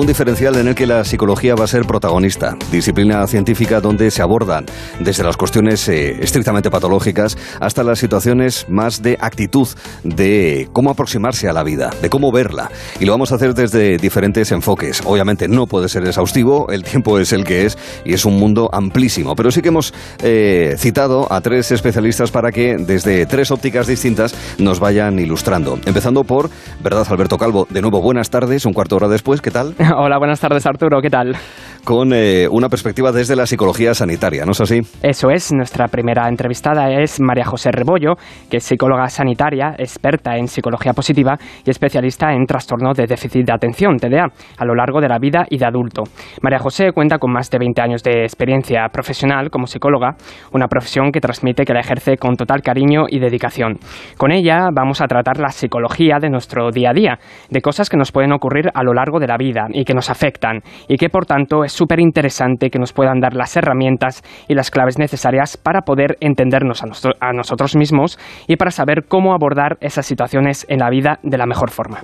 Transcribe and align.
un 0.00 0.06
diferencial 0.06 0.56
en 0.56 0.66
el 0.66 0.74
que 0.74 0.86
la 0.86 1.04
psicología 1.04 1.54
va 1.54 1.64
a 1.64 1.66
ser 1.66 1.84
protagonista, 1.84 2.56
disciplina 2.72 3.26
científica 3.26 3.82
donde 3.82 4.10
se 4.10 4.22
abordan 4.22 4.64
desde 4.98 5.22
las 5.22 5.36
cuestiones 5.36 5.86
eh, 5.88 6.16
estrictamente 6.22 6.70
patológicas 6.70 7.36
hasta 7.60 7.82
las 7.82 7.98
situaciones 7.98 8.64
más 8.70 9.02
de 9.02 9.18
actitud, 9.20 9.68
de 10.02 10.70
cómo 10.72 10.90
aproximarse 10.90 11.50
a 11.50 11.52
la 11.52 11.62
vida, 11.62 11.90
de 12.00 12.08
cómo 12.08 12.32
verla. 12.32 12.70
Y 12.98 13.04
lo 13.04 13.12
vamos 13.12 13.30
a 13.32 13.34
hacer 13.34 13.52
desde 13.52 13.98
diferentes 13.98 14.50
enfoques. 14.52 15.02
Obviamente 15.04 15.48
no 15.48 15.66
puede 15.66 15.90
ser 15.90 16.06
exhaustivo, 16.06 16.70
el 16.70 16.82
tiempo 16.82 17.18
es 17.18 17.34
el 17.34 17.44
que 17.44 17.66
es 17.66 17.76
y 18.02 18.14
es 18.14 18.24
un 18.24 18.38
mundo 18.38 18.70
amplísimo, 18.72 19.36
pero 19.36 19.50
sí 19.50 19.60
que 19.60 19.68
hemos 19.68 19.92
eh, 20.22 20.76
citado 20.78 21.30
a 21.30 21.42
tres 21.42 21.72
especialistas 21.72 22.30
para 22.30 22.52
que 22.52 22.76
desde 22.78 23.26
tres 23.26 23.50
ópticas 23.50 23.86
distintas 23.86 24.34
nos 24.56 24.80
vayan 24.80 25.18
ilustrando. 25.18 25.78
Empezando 25.84 26.24
por, 26.24 26.48
¿verdad, 26.82 27.06
Alberto 27.10 27.36
Calvo? 27.36 27.66
De 27.68 27.82
nuevo, 27.82 28.00
buenas 28.00 28.30
tardes, 28.30 28.64
un 28.64 28.72
cuarto 28.72 28.96
hora 28.96 29.08
después, 29.08 29.42
¿qué 29.42 29.50
tal? 29.50 29.74
Hola, 29.96 30.18
buenas 30.18 30.40
tardes, 30.40 30.66
Arturo, 30.66 31.00
¿qué 31.00 31.10
tal? 31.10 31.36
Con 31.84 32.12
eh, 32.12 32.46
una 32.48 32.68
perspectiva 32.68 33.10
desde 33.10 33.34
la 33.34 33.46
psicología 33.46 33.94
sanitaria, 33.94 34.44
¿no 34.44 34.52
es 34.52 34.60
así? 34.60 34.80
Eso 35.02 35.30
es, 35.30 35.50
nuestra 35.52 35.88
primera 35.88 36.28
entrevistada 36.28 36.90
es 36.90 37.20
María 37.20 37.44
José 37.44 37.70
Rebollo, 37.72 38.14
que 38.50 38.58
es 38.58 38.64
psicóloga 38.64 39.08
sanitaria, 39.08 39.74
experta 39.78 40.36
en 40.36 40.46
psicología 40.46 40.92
positiva 40.92 41.38
y 41.64 41.70
especialista 41.70 42.32
en 42.32 42.44
trastorno 42.44 42.92
de 42.92 43.06
déficit 43.06 43.46
de 43.46 43.52
atención, 43.52 43.96
TDA, 43.96 44.26
a 44.58 44.64
lo 44.64 44.74
largo 44.74 45.00
de 45.00 45.08
la 45.08 45.18
vida 45.18 45.46
y 45.48 45.56
de 45.56 45.66
adulto. 45.66 46.02
María 46.42 46.58
José 46.58 46.92
cuenta 46.92 47.18
con 47.18 47.32
más 47.32 47.50
de 47.50 47.58
20 47.58 47.80
años 47.80 48.02
de 48.02 48.22
experiencia 48.22 48.86
profesional 48.92 49.50
como 49.50 49.66
psicóloga, 49.66 50.16
una 50.52 50.68
profesión 50.68 51.10
que 51.10 51.20
transmite 51.20 51.64
que 51.64 51.72
la 51.72 51.80
ejerce 51.80 52.18
con 52.18 52.36
total 52.36 52.60
cariño 52.60 53.06
y 53.08 53.20
dedicación. 53.20 53.78
Con 54.18 54.32
ella 54.32 54.68
vamos 54.72 55.00
a 55.00 55.06
tratar 55.06 55.38
la 55.38 55.48
psicología 55.48 56.18
de 56.20 56.28
nuestro 56.28 56.70
día 56.70 56.90
a 56.90 56.94
día, 56.94 57.18
de 57.48 57.62
cosas 57.62 57.88
que 57.88 57.96
nos 57.96 58.12
pueden 58.12 58.32
ocurrir 58.32 58.68
a 58.74 58.82
lo 58.82 58.92
largo 58.92 59.18
de 59.18 59.26
la 59.26 59.38
vida 59.38 59.66
y 59.72 59.79
que 59.84 59.94
nos 59.94 60.10
afectan, 60.10 60.60
y 60.88 60.96
que 60.96 61.08
por 61.08 61.26
tanto 61.26 61.64
es 61.64 61.72
súper 61.72 62.00
interesante 62.00 62.70
que 62.70 62.78
nos 62.78 62.92
puedan 62.92 63.20
dar 63.20 63.34
las 63.34 63.56
herramientas 63.56 64.22
y 64.48 64.54
las 64.54 64.70
claves 64.70 64.98
necesarias 64.98 65.56
para 65.56 65.82
poder 65.82 66.16
entendernos 66.20 66.82
a, 66.82 66.86
a 67.20 67.32
nosotros 67.32 67.76
mismos 67.76 68.18
y 68.46 68.56
para 68.56 68.70
saber 68.70 69.04
cómo 69.08 69.34
abordar 69.34 69.76
esas 69.80 70.06
situaciones 70.06 70.66
en 70.68 70.78
la 70.78 70.90
vida 70.90 71.18
de 71.22 71.38
la 71.38 71.46
mejor 71.46 71.70
forma. 71.70 72.00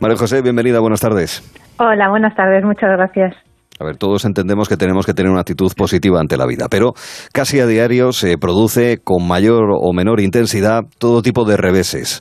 María 0.00 0.16
José, 0.16 0.42
bienvenida, 0.42 0.80
buenas 0.80 1.00
tardes. 1.00 1.42
Hola, 1.78 2.08
buenas 2.08 2.34
tardes, 2.34 2.64
muchas 2.64 2.90
gracias. 2.90 3.34
A 3.80 3.84
ver, 3.84 3.96
todos 3.96 4.24
entendemos 4.24 4.68
que 4.68 4.76
tenemos 4.76 5.04
que 5.04 5.14
tener 5.14 5.32
una 5.32 5.40
actitud 5.40 5.72
positiva 5.76 6.20
ante 6.20 6.36
la 6.36 6.46
vida, 6.46 6.66
pero 6.70 6.92
casi 7.32 7.58
a 7.58 7.66
diario 7.66 8.12
se 8.12 8.38
produce 8.38 8.98
con 9.02 9.26
mayor 9.26 9.70
o 9.72 9.92
menor 9.92 10.20
intensidad 10.20 10.82
todo 10.98 11.22
tipo 11.22 11.44
de 11.44 11.56
reveses. 11.56 12.20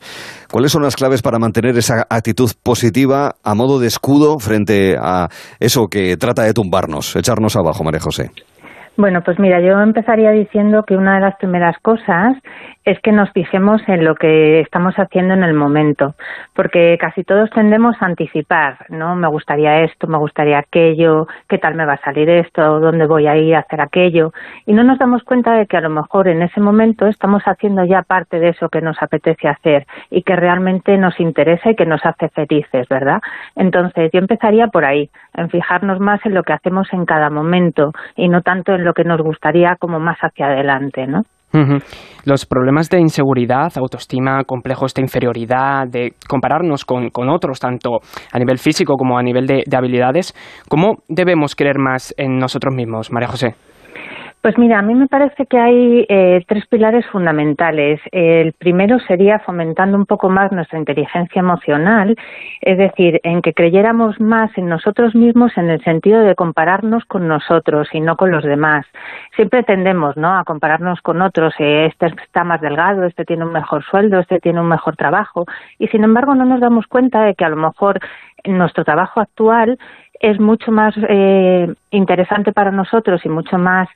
¿Cuáles 0.52 0.72
son 0.72 0.81
las 0.81 0.96
claves 0.96 1.22
para 1.22 1.38
mantener 1.38 1.78
esa 1.78 2.06
actitud 2.09 2.50
positiva 2.64 3.36
a 3.44 3.56
modo 3.56 3.80
de 3.80 3.88
escudo 3.88 4.40
frente 4.40 4.96
a 5.00 5.28
eso 5.59 5.88
que 5.88 6.18
trata 6.18 6.44
de 6.44 6.54
tumbarnos, 6.54 7.16
echarnos 7.16 7.56
abajo, 7.56 7.84
María 7.84 8.00
José? 8.00 8.31
Bueno, 8.96 9.22
pues 9.26 9.40
mira, 9.40 9.59
yo 9.59 9.80
empezaría 9.81 10.30
diciendo 10.31 10.84
que 10.88 10.96
una 10.96 11.16
de 11.16 11.22
las 11.22 11.36
primeras 11.38 11.76
cosas 11.81 12.38
es 12.86 13.00
que 13.00 13.12
nos 13.12 13.31
fijemos 13.31 13.81
en 13.88 14.03
lo 14.03 14.16
que 14.16 14.59
estamos 14.59 14.95
haciendo 14.95 15.34
en 15.34 15.44
el 15.44 15.53
momento, 15.53 16.16
porque 16.53 16.98
casi 17.00 17.23
todos 17.23 17.50
tendemos 17.52 17.95
a 18.02 18.06
anticipar, 18.06 18.86
¿no? 18.90 19.16
Me 19.16 19.28
gustaría 19.28 19.81
esto, 19.81 20.08
me 20.08 20.17
gustaría 20.17 20.59
aquello, 20.59 21.28
qué 21.48 21.58
tal 21.58 21.75
me 21.75 21.86
va 21.86 21.94
a 21.94 22.02
salir 22.02 22.30
esto, 22.30 22.80
dónde 22.80 23.06
voy 23.06 23.28
a 23.28 23.38
ir 23.38 23.56
a 23.56 23.59
hacer 23.59 23.81
aquello, 23.81 24.34
y 24.66 24.74
no 24.74 24.84
nos 24.84 25.00
damos 25.00 25.24
cuenta 25.24 25.53
de 25.53 25.66
que 25.66 25.78
a 25.78 25.81
lo 25.81 25.90
mejor 25.90 26.28
en 26.28 26.41
ese 26.41 26.59
momento 26.59 27.07
estamos 27.07 27.44
haciendo 27.44 27.85
ya 27.85 28.02
parte 28.02 28.40
de 28.40 28.50
eso 28.50 28.69
que 28.69 28.81
nos 28.81 29.02
apetece 29.02 29.47
hacer 29.47 29.88
y 30.09 30.24
que 30.24 30.36
realmente 30.36 30.97
nos 30.97 31.19
interesa 31.19 31.72
y 31.72 31.75
que 31.75 31.86
nos 31.86 32.06
hace 32.06 32.30
felices, 32.30 32.88
¿verdad? 32.90 33.22
Entonces, 33.56 34.12
yo 34.12 34.19
empezaría 34.19 34.68
por 34.68 34.86
ahí, 34.86 35.09
en 35.34 35.50
fijarnos 35.50 36.00
más 36.00 36.25
en 36.25 36.34
lo 36.34 36.44
que 36.44 36.53
hacemos 36.53 36.91
en 36.91 37.06
cada 37.06 37.30
momento 37.30 37.94
y 38.16 38.28
no 38.28 38.41
tanto 38.41 38.74
en 38.74 38.84
lo 38.84 38.94
que 38.94 39.03
nos 39.03 39.22
gustaría 39.22 39.75
como 39.78 40.00
más 40.00 40.18
hacia 40.19 40.47
adelante, 40.47 41.07
¿no? 41.07 41.24
Los 42.25 42.46
problemas 42.46 42.90
de 42.90 43.00
inseguridad, 43.00 43.72
autoestima, 43.75 44.44
complejos 44.46 44.94
de 44.94 45.02
inferioridad, 45.02 45.88
de 45.88 46.14
compararnos 46.28 46.86
con, 46.86 47.09
otros, 47.30 47.59
tanto 47.59 48.00
a 48.31 48.40
nivel 48.40 48.58
físico 48.58 48.96
como 48.96 49.18
a 49.18 49.24
nivel 49.24 49.46
de, 49.46 49.63
de 49.66 49.78
habilidades, 49.78 50.34
¿cómo 50.69 51.03
debemos 51.08 51.56
creer 51.56 51.78
más 51.78 52.13
en 52.18 52.38
nosotros 52.38 52.74
mismos, 52.74 53.12
María 53.12 53.28
José? 53.28 53.56
Pues 54.44 54.58
mira, 54.58 54.80
a 54.80 54.81
mí 54.81 54.94
me 54.94 55.08
parece 55.08 55.46
que 55.46 55.58
hay 55.58 56.06
eh, 56.09 56.44
tres 56.46 56.68
pilares 56.68 57.06
fundamentales. 57.06 58.02
El 58.12 58.52
primero 58.52 59.00
sería 59.00 59.40
fomentando 59.40 59.96
un 59.96 60.06
poco 60.06 60.28
más 60.28 60.52
nuestra 60.52 60.78
inteligencia 60.78 61.40
emocional, 61.40 62.18
es 62.59 62.78
decir, 62.78 63.22
en 63.24 63.42
que 63.42 63.54
creyéramos 63.54 64.20
más 64.20 64.52
en 64.58 64.68
nosotros 64.68 65.16
mismos 65.16 65.54
en 65.56 65.70
el 65.70 65.81
sentido 65.86 66.20
de 66.20 66.36
compararnos 66.36 67.06
con 67.06 67.26
nosotros 67.26 67.88
y 67.94 68.02
no 68.02 68.18
con 68.18 68.31
los 68.31 68.44
demás. 68.44 68.86
Siempre 69.38 69.64
tendemos, 69.64 70.18
¿no?, 70.18 70.38
a 70.38 70.44
compararnos 70.44 71.00
con 71.00 71.22
otros. 71.22 71.54
Eh, 71.60 71.86
este 71.86 72.08
está 72.08 72.44
más 72.44 72.60
delgado, 72.60 73.06
este 73.06 73.24
tiene 73.24 73.46
un 73.46 73.54
mejor 73.54 73.81
sueldo, 73.86 74.20
este 74.20 74.42
tiene 74.42 74.60
un 74.60 74.68
mejor 74.68 74.98
trabajo, 74.98 75.46
y 75.80 75.88
sin 75.88 76.04
embargo 76.04 76.36
no 76.36 76.44
nos 76.44 76.60
damos 76.60 76.86
cuenta 76.88 77.24
de 77.24 77.34
que 77.36 77.46
a 77.46 77.50
lo 77.50 77.56
mejor 77.56 77.98
nuestro 78.44 78.84
trabajo 78.84 79.22
actual 79.22 79.80
es 80.20 80.40
mucho 80.40 80.72
más 80.72 80.94
eh, 81.10 81.74
interesante 81.92 82.54
para 82.54 82.72
nosotros 82.72 83.25
y 83.25 83.30
mucho 83.30 83.58
más 83.58 83.90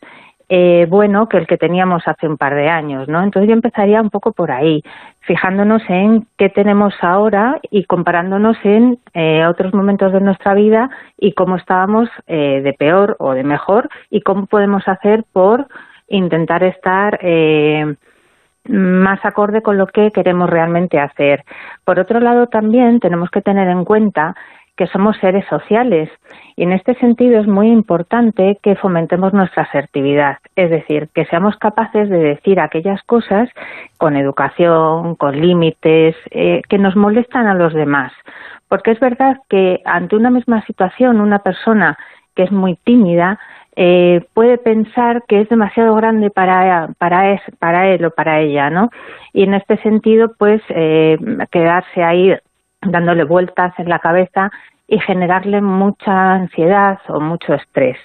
eh, 0.49 0.85
bueno 0.89 1.27
que 1.27 1.37
el 1.37 1.47
que 1.47 1.57
teníamos 1.57 2.07
hace 2.07 2.27
un 2.27 2.37
par 2.37 2.55
de 2.55 2.69
años, 2.69 3.07
¿no? 3.07 3.21
Entonces 3.21 3.49
yo 3.49 3.53
empezaría 3.53 4.01
un 4.01 4.09
poco 4.09 4.31
por 4.31 4.51
ahí, 4.51 4.81
fijándonos 5.21 5.81
en 5.89 6.25
qué 6.37 6.49
tenemos 6.49 6.93
ahora 7.01 7.59
y 7.69 7.83
comparándonos 7.83 8.57
en 8.63 8.97
eh, 9.13 9.45
otros 9.45 9.73
momentos 9.73 10.13
de 10.13 10.21
nuestra 10.21 10.53
vida 10.53 10.89
y 11.17 11.33
cómo 11.33 11.57
estábamos 11.57 12.09
eh, 12.27 12.61
de 12.63 12.73
peor 12.73 13.17
o 13.19 13.33
de 13.33 13.43
mejor 13.43 13.89
y 14.09 14.21
cómo 14.21 14.45
podemos 14.45 14.87
hacer 14.87 15.25
por 15.33 15.67
intentar 16.07 16.63
estar 16.63 17.19
eh, 17.21 17.95
más 18.69 19.23
acorde 19.23 19.61
con 19.61 19.77
lo 19.77 19.87
que 19.87 20.11
queremos 20.11 20.49
realmente 20.49 20.99
hacer. 20.99 21.43
Por 21.83 21.99
otro 21.99 22.19
lado, 22.19 22.47
también 22.47 22.99
tenemos 22.99 23.29
que 23.29 23.41
tener 23.41 23.67
en 23.67 23.85
cuenta 23.85 24.35
que 24.77 24.87
somos 24.87 25.17
seres 25.17 25.45
sociales 25.49 26.09
y 26.55 26.63
en 26.63 26.71
este 26.71 26.93
sentido 26.95 27.39
es 27.39 27.47
muy 27.47 27.67
importante 27.67 28.59
que 28.61 28.75
fomentemos 28.75 29.33
nuestra 29.33 29.63
asertividad, 29.63 30.37
es 30.55 30.69
decir, 30.69 31.09
que 31.13 31.25
seamos 31.25 31.57
capaces 31.57 32.09
de 32.09 32.19
decir 32.19 32.59
aquellas 32.59 33.01
cosas 33.03 33.49
con 33.97 34.15
educación, 34.15 35.15
con 35.15 35.39
límites, 35.39 36.15
eh, 36.31 36.61
que 36.69 36.77
nos 36.77 36.95
molestan 36.95 37.47
a 37.47 37.55
los 37.55 37.73
demás. 37.73 38.13
Porque 38.69 38.91
es 38.91 38.99
verdad 38.99 39.37
que 39.49 39.81
ante 39.85 40.15
una 40.15 40.29
misma 40.29 40.63
situación 40.65 41.21
una 41.21 41.39
persona 41.39 41.97
que 42.35 42.43
es 42.43 42.51
muy 42.51 42.75
tímida 42.75 43.39
eh, 43.79 44.25
puede 44.33 44.57
pensar 44.57 45.23
que 45.27 45.41
es 45.41 45.49
demasiado 45.49 45.93
grande 45.93 46.31
para, 46.31 46.89
para, 46.97 47.39
para 47.59 47.89
él 47.89 48.05
o 48.05 48.11
para 48.11 48.39
ella, 48.39 48.71
¿no? 48.71 48.89
Y 49.33 49.43
en 49.43 49.53
este 49.53 49.77
sentido, 49.83 50.33
pues, 50.35 50.63
eh, 50.69 51.17
quedarse 51.51 52.03
ahí 52.03 52.35
dándole 52.81 53.23
vueltas 53.23 53.73
en 53.77 53.89
la 53.89 53.99
cabeza 53.99 54.51
y 54.89 54.99
generarle 54.99 55.61
mucha 55.61 56.33
ansiedad 56.33 56.99
o 57.09 57.19
mucho 57.19 57.53
estrés. 57.53 57.97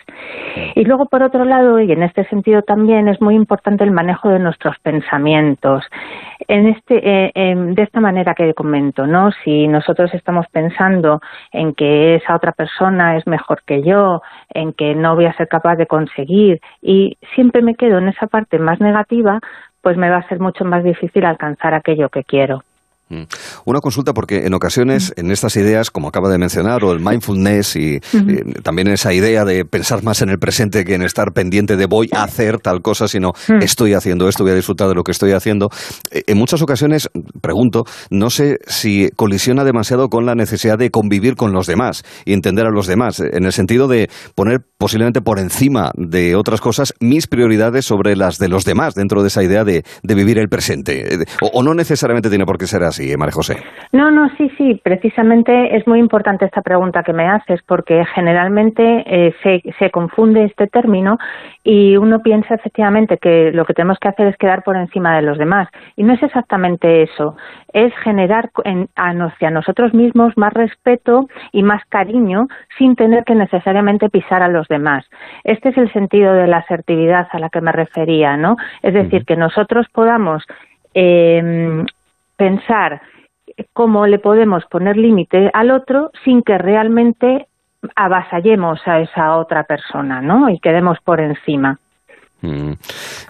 Y 0.74 0.84
luego, 0.84 1.06
por 1.06 1.22
otro 1.22 1.44
lado, 1.44 1.78
y 1.78 1.92
en 1.92 2.02
este 2.02 2.24
sentido 2.24 2.62
también 2.62 3.06
es 3.06 3.20
muy 3.20 3.36
importante 3.36 3.84
el 3.84 3.92
manejo 3.92 4.30
de 4.30 4.40
nuestros 4.40 4.76
pensamientos. 4.80 5.84
En 6.48 6.66
este, 6.66 7.30
eh, 7.34 7.54
de 7.54 7.82
esta 7.82 8.00
manera 8.00 8.34
que 8.34 8.52
comento, 8.52 9.06
¿no? 9.06 9.30
Si 9.44 9.68
nosotros 9.68 10.12
estamos 10.12 10.46
pensando 10.50 11.20
en 11.52 11.72
que 11.74 12.16
esa 12.16 12.34
otra 12.34 12.50
persona 12.50 13.16
es 13.16 13.26
mejor 13.28 13.62
que 13.64 13.82
yo, 13.82 14.20
en 14.50 14.72
que 14.72 14.96
no 14.96 15.14
voy 15.14 15.26
a 15.26 15.34
ser 15.34 15.46
capaz 15.46 15.76
de 15.76 15.86
conseguir, 15.86 16.60
y 16.80 17.16
siempre 17.36 17.62
me 17.62 17.76
quedo 17.76 17.98
en 17.98 18.08
esa 18.08 18.26
parte 18.26 18.58
más 18.58 18.80
negativa, 18.80 19.38
pues 19.82 19.96
me 19.96 20.10
va 20.10 20.16
a 20.16 20.28
ser 20.28 20.40
mucho 20.40 20.64
más 20.64 20.82
difícil 20.82 21.24
alcanzar 21.24 21.74
aquello 21.74 22.08
que 22.08 22.24
quiero. 22.24 22.62
Mm. 23.12 23.24
Una 23.66 23.80
consulta 23.80 24.14
porque 24.14 24.46
en 24.46 24.54
ocasiones 24.54 25.12
en 25.16 25.30
estas 25.30 25.56
ideas, 25.56 25.90
como 25.90 26.08
acaba 26.08 26.30
de 26.30 26.38
mencionar, 26.38 26.82
o 26.82 26.92
el 26.92 27.00
mindfulness 27.00 27.76
y, 27.76 28.00
también 28.62 28.88
esa 28.88 29.12
idea 29.12 29.44
de 29.44 29.64
pensar 29.66 30.02
más 30.02 30.22
en 30.22 30.30
el 30.30 30.38
presente 30.38 30.84
que 30.84 30.94
en 30.94 31.02
estar 31.02 31.32
pendiente 31.32 31.76
de 31.76 31.84
voy 31.84 32.08
a 32.12 32.22
hacer 32.22 32.58
tal 32.58 32.80
cosa, 32.80 33.08
sino 33.08 33.32
estoy 33.60 33.92
haciendo 33.92 34.28
esto, 34.28 34.44
voy 34.44 34.52
a 34.52 34.56
disfrutar 34.56 34.88
de 34.88 34.94
lo 34.94 35.04
que 35.04 35.12
estoy 35.12 35.32
haciendo. 35.32 35.68
Eh, 36.10 36.22
en 36.26 36.38
muchas 36.38 36.62
ocasiones, 36.62 37.10
pregunto, 37.42 37.84
no 38.10 38.30
sé 38.30 38.58
si 38.66 39.10
colisiona 39.14 39.64
demasiado 39.64 40.08
con 40.08 40.24
la 40.24 40.34
necesidad 40.34 40.78
de 40.78 40.90
convivir 40.90 41.36
con 41.36 41.52
los 41.52 41.66
demás 41.66 42.04
y 42.24 42.32
entender 42.32 42.66
a 42.66 42.70
los 42.70 42.86
demás, 42.86 43.20
en 43.20 43.44
el 43.44 43.52
sentido 43.52 43.88
de 43.88 44.08
poner 44.34 44.62
posiblemente 44.78 45.20
por 45.20 45.38
encima 45.38 45.92
de 45.96 46.34
otras 46.34 46.60
cosas 46.60 46.94
mis 46.98 47.26
prioridades 47.26 47.84
sobre 47.84 48.16
las 48.16 48.38
de 48.38 48.48
los 48.48 48.64
demás 48.64 48.94
dentro 48.94 49.20
de 49.20 49.28
esa 49.28 49.42
idea 49.42 49.64
de, 49.64 49.84
vivir 50.02 50.38
el 50.38 50.48
presente. 50.48 51.14
Eh, 51.14 51.24
o 51.52 51.62
no 51.62 51.74
necesariamente 51.74 52.28
tiene 52.28 52.46
por 52.46 52.58
qué 52.58 52.66
ser 52.66 52.84
así. 52.84 53.01
UCI, 53.02 53.16
María 53.16 53.32
José. 53.32 53.56
No, 53.92 54.10
no, 54.10 54.30
sí, 54.36 54.50
sí, 54.56 54.80
precisamente 54.82 55.76
es 55.76 55.86
muy 55.86 55.98
importante 55.98 56.46
esta 56.46 56.62
pregunta 56.62 57.02
que 57.02 57.12
me 57.12 57.28
haces 57.28 57.60
porque 57.66 58.04
generalmente 58.14 59.04
eh, 59.06 59.34
se, 59.42 59.62
se 59.78 59.90
confunde 59.90 60.44
este 60.44 60.66
término 60.66 61.18
y 61.62 61.96
uno 61.98 62.20
piensa 62.20 62.54
efectivamente 62.54 63.18
que 63.18 63.52
lo 63.52 63.66
que 63.66 63.74
tenemos 63.74 63.98
que 63.98 64.08
hacer 64.08 64.28
es 64.28 64.36
quedar 64.38 64.62
por 64.62 64.76
encima 64.76 65.14
de 65.16 65.22
los 65.22 65.36
demás 65.36 65.68
y 65.96 66.04
no 66.04 66.14
es 66.14 66.22
exactamente 66.22 67.02
eso, 67.02 67.36
es 67.74 67.92
generar 68.02 68.50
en, 68.64 68.88
hacia 68.96 69.50
nosotros 69.50 69.92
mismos 69.92 70.32
más 70.36 70.54
respeto 70.54 71.28
y 71.52 71.62
más 71.62 71.82
cariño 71.90 72.48
sin 72.78 72.96
tener 72.96 73.24
que 73.24 73.34
necesariamente 73.34 74.08
pisar 74.08 74.42
a 74.42 74.48
los 74.48 74.68
demás. 74.68 75.04
Este 75.44 75.68
es 75.68 75.76
el 75.76 75.92
sentido 75.92 76.32
de 76.32 76.46
la 76.46 76.58
asertividad 76.58 77.28
a 77.30 77.38
la 77.38 77.50
que 77.50 77.60
me 77.60 77.72
refería, 77.72 78.38
¿no? 78.38 78.56
Es 78.82 78.94
decir, 78.94 79.26
que 79.26 79.36
nosotros 79.36 79.86
podamos 79.92 80.44
eh, 80.94 81.84
pensar 82.42 83.00
cómo 83.72 84.08
le 84.08 84.18
podemos 84.18 84.64
poner 84.66 84.96
límite 84.96 85.48
al 85.54 85.70
otro 85.70 86.10
sin 86.24 86.42
que 86.42 86.58
realmente 86.58 87.46
avasallemos 87.94 88.80
a 88.86 88.98
esa 88.98 89.36
otra 89.36 89.62
persona, 89.62 90.20
¿no? 90.20 90.48
Y 90.48 90.58
quedemos 90.58 90.98
por 91.04 91.20
encima. 91.20 91.78
Mm. 92.42 92.72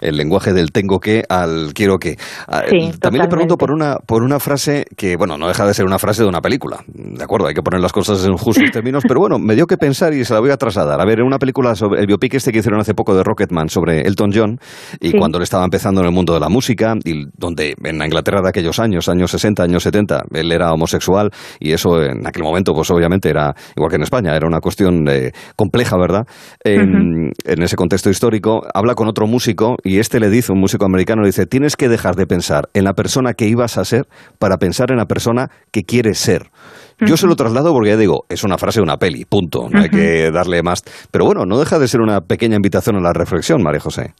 El 0.01 0.17
lenguaje 0.17 0.53
del 0.53 0.71
tengo 0.71 0.99
que 0.99 1.23
al 1.29 1.73
quiero 1.73 1.97
que. 1.97 2.17
Ah, 2.47 2.63
también 2.99 3.23
le 3.23 3.29
pregunto 3.29 3.57
por 3.57 3.71
una, 3.71 3.97
por 3.97 4.23
una 4.23 4.39
frase 4.39 4.85
que, 4.97 5.15
bueno, 5.15 5.37
no 5.37 5.47
deja 5.47 5.65
de 5.65 5.73
ser 5.73 5.85
una 5.85 5.99
frase 5.99 6.23
de 6.23 6.29
una 6.29 6.41
película. 6.41 6.83
De 6.87 7.23
acuerdo, 7.23 7.47
hay 7.47 7.53
que 7.53 7.61
poner 7.61 7.79
las 7.79 7.93
cosas 7.93 8.25
en 8.25 8.35
justos 8.37 8.69
términos, 8.73 9.03
pero 9.07 9.19
bueno, 9.19 9.37
me 9.37 9.55
dio 9.55 9.67
que 9.67 9.77
pensar 9.77 10.13
y 10.13 10.25
se 10.25 10.33
la 10.33 10.39
voy 10.39 10.49
a 10.49 10.57
trasladar. 10.57 10.99
A 10.99 11.05
ver, 11.05 11.19
en 11.19 11.25
una 11.25 11.37
película 11.37 11.75
sobre 11.75 12.01
el 12.01 12.07
biopic 12.07 12.33
este 12.33 12.51
que 12.51 12.59
hicieron 12.59 12.79
hace 12.79 12.93
poco 12.93 13.15
de 13.15 13.23
Rocketman 13.23 13.69
sobre 13.69 14.01
Elton 14.01 14.31
John 14.33 14.59
y 14.99 15.11
cuando 15.17 15.37
él 15.37 15.43
estaba 15.43 15.63
empezando 15.63 16.01
en 16.01 16.07
el 16.07 16.13
mundo 16.13 16.33
de 16.33 16.39
la 16.39 16.49
música 16.49 16.95
y 17.03 17.25
donde 17.37 17.75
en 17.83 17.99
la 17.99 18.05
Inglaterra 18.05 18.41
de 18.41 18.49
aquellos 18.49 18.79
años, 18.79 19.07
años 19.09 19.31
60, 19.31 19.63
años 19.63 19.83
70, 19.83 20.23
él 20.33 20.51
era 20.51 20.71
homosexual 20.73 21.29
y 21.59 21.71
eso 21.71 22.01
en 22.01 22.25
aquel 22.25 22.43
momento, 22.43 22.73
pues 22.73 22.89
obviamente 22.89 23.29
era 23.29 23.53
igual 23.75 23.89
que 23.89 23.97
en 23.97 24.03
España, 24.03 24.35
era 24.35 24.47
una 24.47 24.59
cuestión 24.59 25.07
eh, 25.07 25.31
compleja, 25.55 25.97
¿verdad? 25.97 26.25
En, 26.63 27.31
en 27.45 27.61
ese 27.61 27.75
contexto 27.75 28.09
histórico, 28.09 28.63
habla 28.73 28.95
con 28.95 29.02
con 29.03 29.09
otro 29.09 29.27
músico 29.27 29.75
y 29.83 29.99
este 29.99 30.21
le 30.21 30.29
dice, 30.29 30.53
un 30.53 30.61
músico 30.61 30.85
americano, 30.85 31.23
le 31.23 31.27
dice, 31.27 31.45
tienes 31.45 31.75
que 31.75 31.89
dejar 31.89 32.15
de 32.15 32.25
pensar 32.25 32.69
en 32.73 32.85
la 32.85 32.93
persona 32.93 33.33
que 33.33 33.47
ibas 33.47 33.77
a 33.77 33.83
ser 33.83 34.07
para 34.39 34.59
pensar 34.59 34.91
en 34.91 34.97
la 34.97 35.07
persona 35.07 35.51
que 35.71 35.83
quieres 35.83 36.19
ser. 36.19 36.51
Yo 36.99 37.17
se 37.17 37.27
lo 37.27 37.35
traslado 37.35 37.73
porque 37.73 37.89
ya 37.89 37.97
digo, 37.97 38.25
es 38.29 38.43
una 38.43 38.57
frase 38.57 38.79
de 38.79 38.83
una 38.83 38.97
peli, 38.97 39.25
punto. 39.25 39.67
No 39.69 39.81
hay 39.81 39.89
que 39.89 40.31
darle 40.31 40.61
más. 40.63 40.83
Pero 41.11 41.25
bueno, 41.25 41.45
no 41.45 41.59
deja 41.59 41.79
de 41.79 41.87
ser 41.87 42.01
una 42.01 42.21
pequeña 42.21 42.55
invitación 42.55 42.95
a 42.95 43.01
la 43.01 43.13
reflexión, 43.13 43.61
María 43.63 43.79
José. 43.79 44.13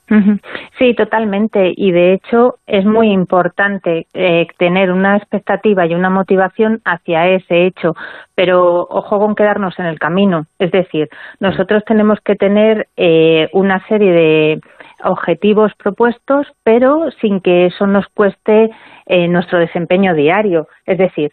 Sí, 0.78 0.94
totalmente. 0.96 1.74
Y 1.76 1.92
de 1.92 2.14
hecho 2.14 2.56
es 2.68 2.86
muy 2.86 3.12
importante 3.12 4.08
eh, 4.14 4.48
tener 4.58 4.92
una 4.92 5.18
expectativa 5.18 5.86
y 5.86 5.94
una 5.94 6.10
motivación 6.10 6.82
hacia 6.86 7.28
ese 7.30 7.66
hecho. 7.66 7.94
Pero 8.36 8.88
ojo 8.90 9.20
con 9.20 9.36
quedarnos 9.36 9.78
en 9.80 9.86
el 9.86 10.00
camino. 10.00 10.46
Es 10.60 10.72
decir, 10.72 11.10
nosotros 11.40 11.84
tenemos 11.86 12.20
que 12.24 12.36
tener 12.36 12.88
eh, 12.98 13.50
una 13.54 13.86
serie 13.88 14.12
de 14.12 14.62
objetivos 15.04 15.72
propuestos, 15.76 16.48
pero 16.64 17.10
sin 17.22 17.42
que 17.42 17.68
eso 17.68 17.88
nos 17.88 18.08
cueste 18.08 18.70
eh, 19.06 19.28
nuestro 19.28 19.60
desempeño 19.60 20.14
diario. 20.14 20.68
Es 20.86 20.98
decir, 20.98 21.32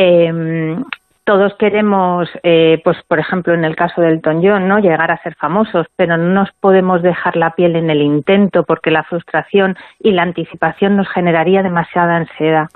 eh, 0.00 0.76
todos 1.24 1.52
queremos, 1.58 2.28
eh, 2.42 2.80
pues 2.84 2.96
por 3.06 3.18
ejemplo 3.18 3.52
en 3.52 3.64
el 3.64 3.76
caso 3.76 4.00
del 4.00 4.22
John, 4.24 4.66
¿no? 4.66 4.78
llegar 4.78 5.10
a 5.10 5.22
ser 5.22 5.34
famosos, 5.34 5.86
pero 5.96 6.16
no 6.16 6.32
nos 6.32 6.48
podemos 6.60 7.02
dejar 7.02 7.36
la 7.36 7.50
piel 7.50 7.76
en 7.76 7.90
el 7.90 8.00
intento 8.00 8.62
porque 8.62 8.90
la 8.90 9.02
frustración 9.02 9.76
y 10.00 10.12
la 10.12 10.22
anticipación 10.22 10.96
nos 10.96 11.06
generaría 11.08 11.62
demasiada 11.62 12.16
ansiedad. 12.16 12.68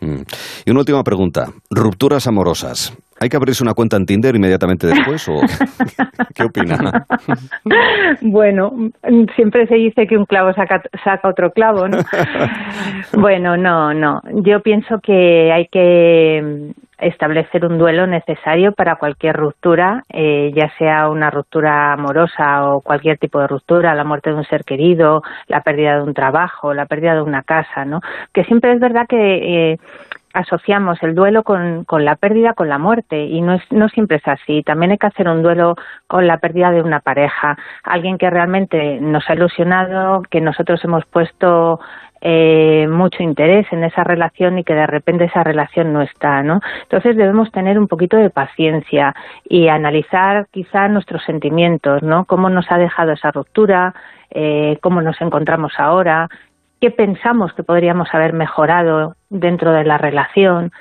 Mm. 0.00 0.22
Y 0.64 0.70
una 0.70 0.80
última 0.80 1.02
pregunta, 1.02 1.46
rupturas 1.70 2.28
amorosas. 2.28 2.96
¿Hay 3.20 3.28
que 3.28 3.36
abrirse 3.36 3.64
una 3.64 3.74
cuenta 3.74 3.96
en 3.96 4.06
Tinder 4.06 4.36
inmediatamente 4.36 4.86
después 4.86 5.28
o 5.28 5.40
qué 6.34 6.44
opina? 6.44 7.06
Bueno, 8.22 8.70
siempre 9.34 9.66
se 9.66 9.74
dice 9.74 10.06
que 10.06 10.16
un 10.16 10.24
clavo 10.24 10.52
saca, 10.54 10.82
saca 11.04 11.28
otro 11.28 11.50
clavo, 11.50 11.88
¿no? 11.88 11.98
bueno, 13.14 13.56
no, 13.56 13.92
no. 13.92 14.20
Yo 14.44 14.60
pienso 14.60 15.00
que 15.02 15.52
hay 15.52 15.66
que 15.66 16.72
establecer 16.98 17.64
un 17.64 17.78
duelo 17.78 18.06
necesario 18.06 18.72
para 18.72 18.96
cualquier 18.96 19.36
ruptura, 19.36 20.02
eh, 20.12 20.50
ya 20.54 20.70
sea 20.78 21.08
una 21.08 21.30
ruptura 21.30 21.92
amorosa 21.92 22.68
o 22.68 22.80
cualquier 22.80 23.18
tipo 23.18 23.40
de 23.40 23.46
ruptura, 23.46 23.94
la 23.94 24.04
muerte 24.04 24.30
de 24.30 24.36
un 24.36 24.44
ser 24.44 24.64
querido, 24.64 25.22
la 25.46 25.62
pérdida 25.62 25.96
de 25.96 26.02
un 26.02 26.14
trabajo, 26.14 26.74
la 26.74 26.86
pérdida 26.86 27.14
de 27.14 27.22
una 27.22 27.42
casa, 27.42 27.84
¿no? 27.84 28.00
Que 28.32 28.44
siempre 28.44 28.72
es 28.72 28.80
verdad 28.80 29.06
que 29.08 29.72
eh, 29.72 29.76
asociamos 30.32 31.02
el 31.02 31.14
duelo 31.14 31.42
con, 31.42 31.86
la 31.90 32.16
pérdida 32.16 32.54
con 32.54 32.68
la 32.68 32.78
muerte 32.78 33.24
y 33.24 33.40
no, 33.40 33.54
es, 33.54 33.62
no 33.70 33.88
siempre 33.88 34.18
es 34.18 34.28
así. 34.28 34.62
También 34.62 34.92
hay 34.92 34.98
que 34.98 35.06
hacer 35.06 35.28
un 35.28 35.42
duelo 35.42 35.76
con 36.06 36.26
la 36.26 36.38
pérdida 36.38 36.70
de 36.70 36.82
una 36.82 37.00
pareja, 37.00 37.56
alguien 37.82 38.18
que 38.18 38.30
realmente 38.30 39.00
nos 39.00 39.28
ha 39.28 39.34
ilusionado, 39.34 40.22
que 40.30 40.40
nosotros 40.40 40.82
hemos 40.84 41.04
puesto 41.06 41.80
eh, 42.20 42.88
mucho 42.90 43.22
interés 43.22 43.66
en 43.72 43.84
esa 43.84 44.02
relación 44.02 44.58
y 44.58 44.64
que 44.64 44.74
de 44.74 44.86
repente 44.86 45.24
esa 45.26 45.44
relación 45.44 45.92
no 45.92 46.02
está, 46.02 46.42
¿no? 46.42 46.60
Entonces 46.82 47.16
debemos 47.16 47.52
tener 47.52 47.78
un 47.78 47.86
poquito 47.86 48.16
de 48.16 48.30
paciencia 48.30 49.14
y 49.44 49.68
analizar 49.68 50.48
quizá 50.50 50.88
nuestros 50.88 51.22
sentimientos, 51.24 52.02
¿no? 52.02 52.24
Cómo 52.24 52.50
nos 52.50 52.70
ha 52.72 52.78
dejado 52.78 53.12
esa 53.12 53.30
ruptura, 53.30 53.94
eh, 54.30 54.78
cómo 54.82 55.00
nos 55.00 55.20
encontramos 55.20 55.72
ahora, 55.78 56.28
qué 56.80 56.90
pensamos 56.90 57.52
que 57.54 57.62
podríamos 57.62 58.08
haber 58.12 58.32
mejorado 58.32 59.14
dentro 59.30 59.72
de 59.72 59.84
la 59.84 59.98
relación. 59.98 60.72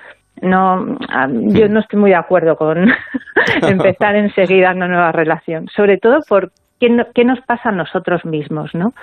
No, 0.42 0.98
yo 1.32 1.68
no 1.68 1.80
estoy 1.80 2.00
muy 2.00 2.12
de 2.12 2.18
acuerdo 2.18 2.56
con 2.58 2.90
empezar 3.64 4.16
enseguida 4.16 4.72
una 4.72 4.88
nueva 4.88 5.12
relación, 5.12 5.68
sobre 5.76 5.98
todo 5.98 6.20
por 6.28 6.52
qué, 6.80 6.96
qué 7.16 7.26
nos 7.26 7.42
pasa 7.42 7.70
a 7.70 7.72
nosotros 7.72 8.24
mismos, 8.26 8.76
¿no? 8.76 8.94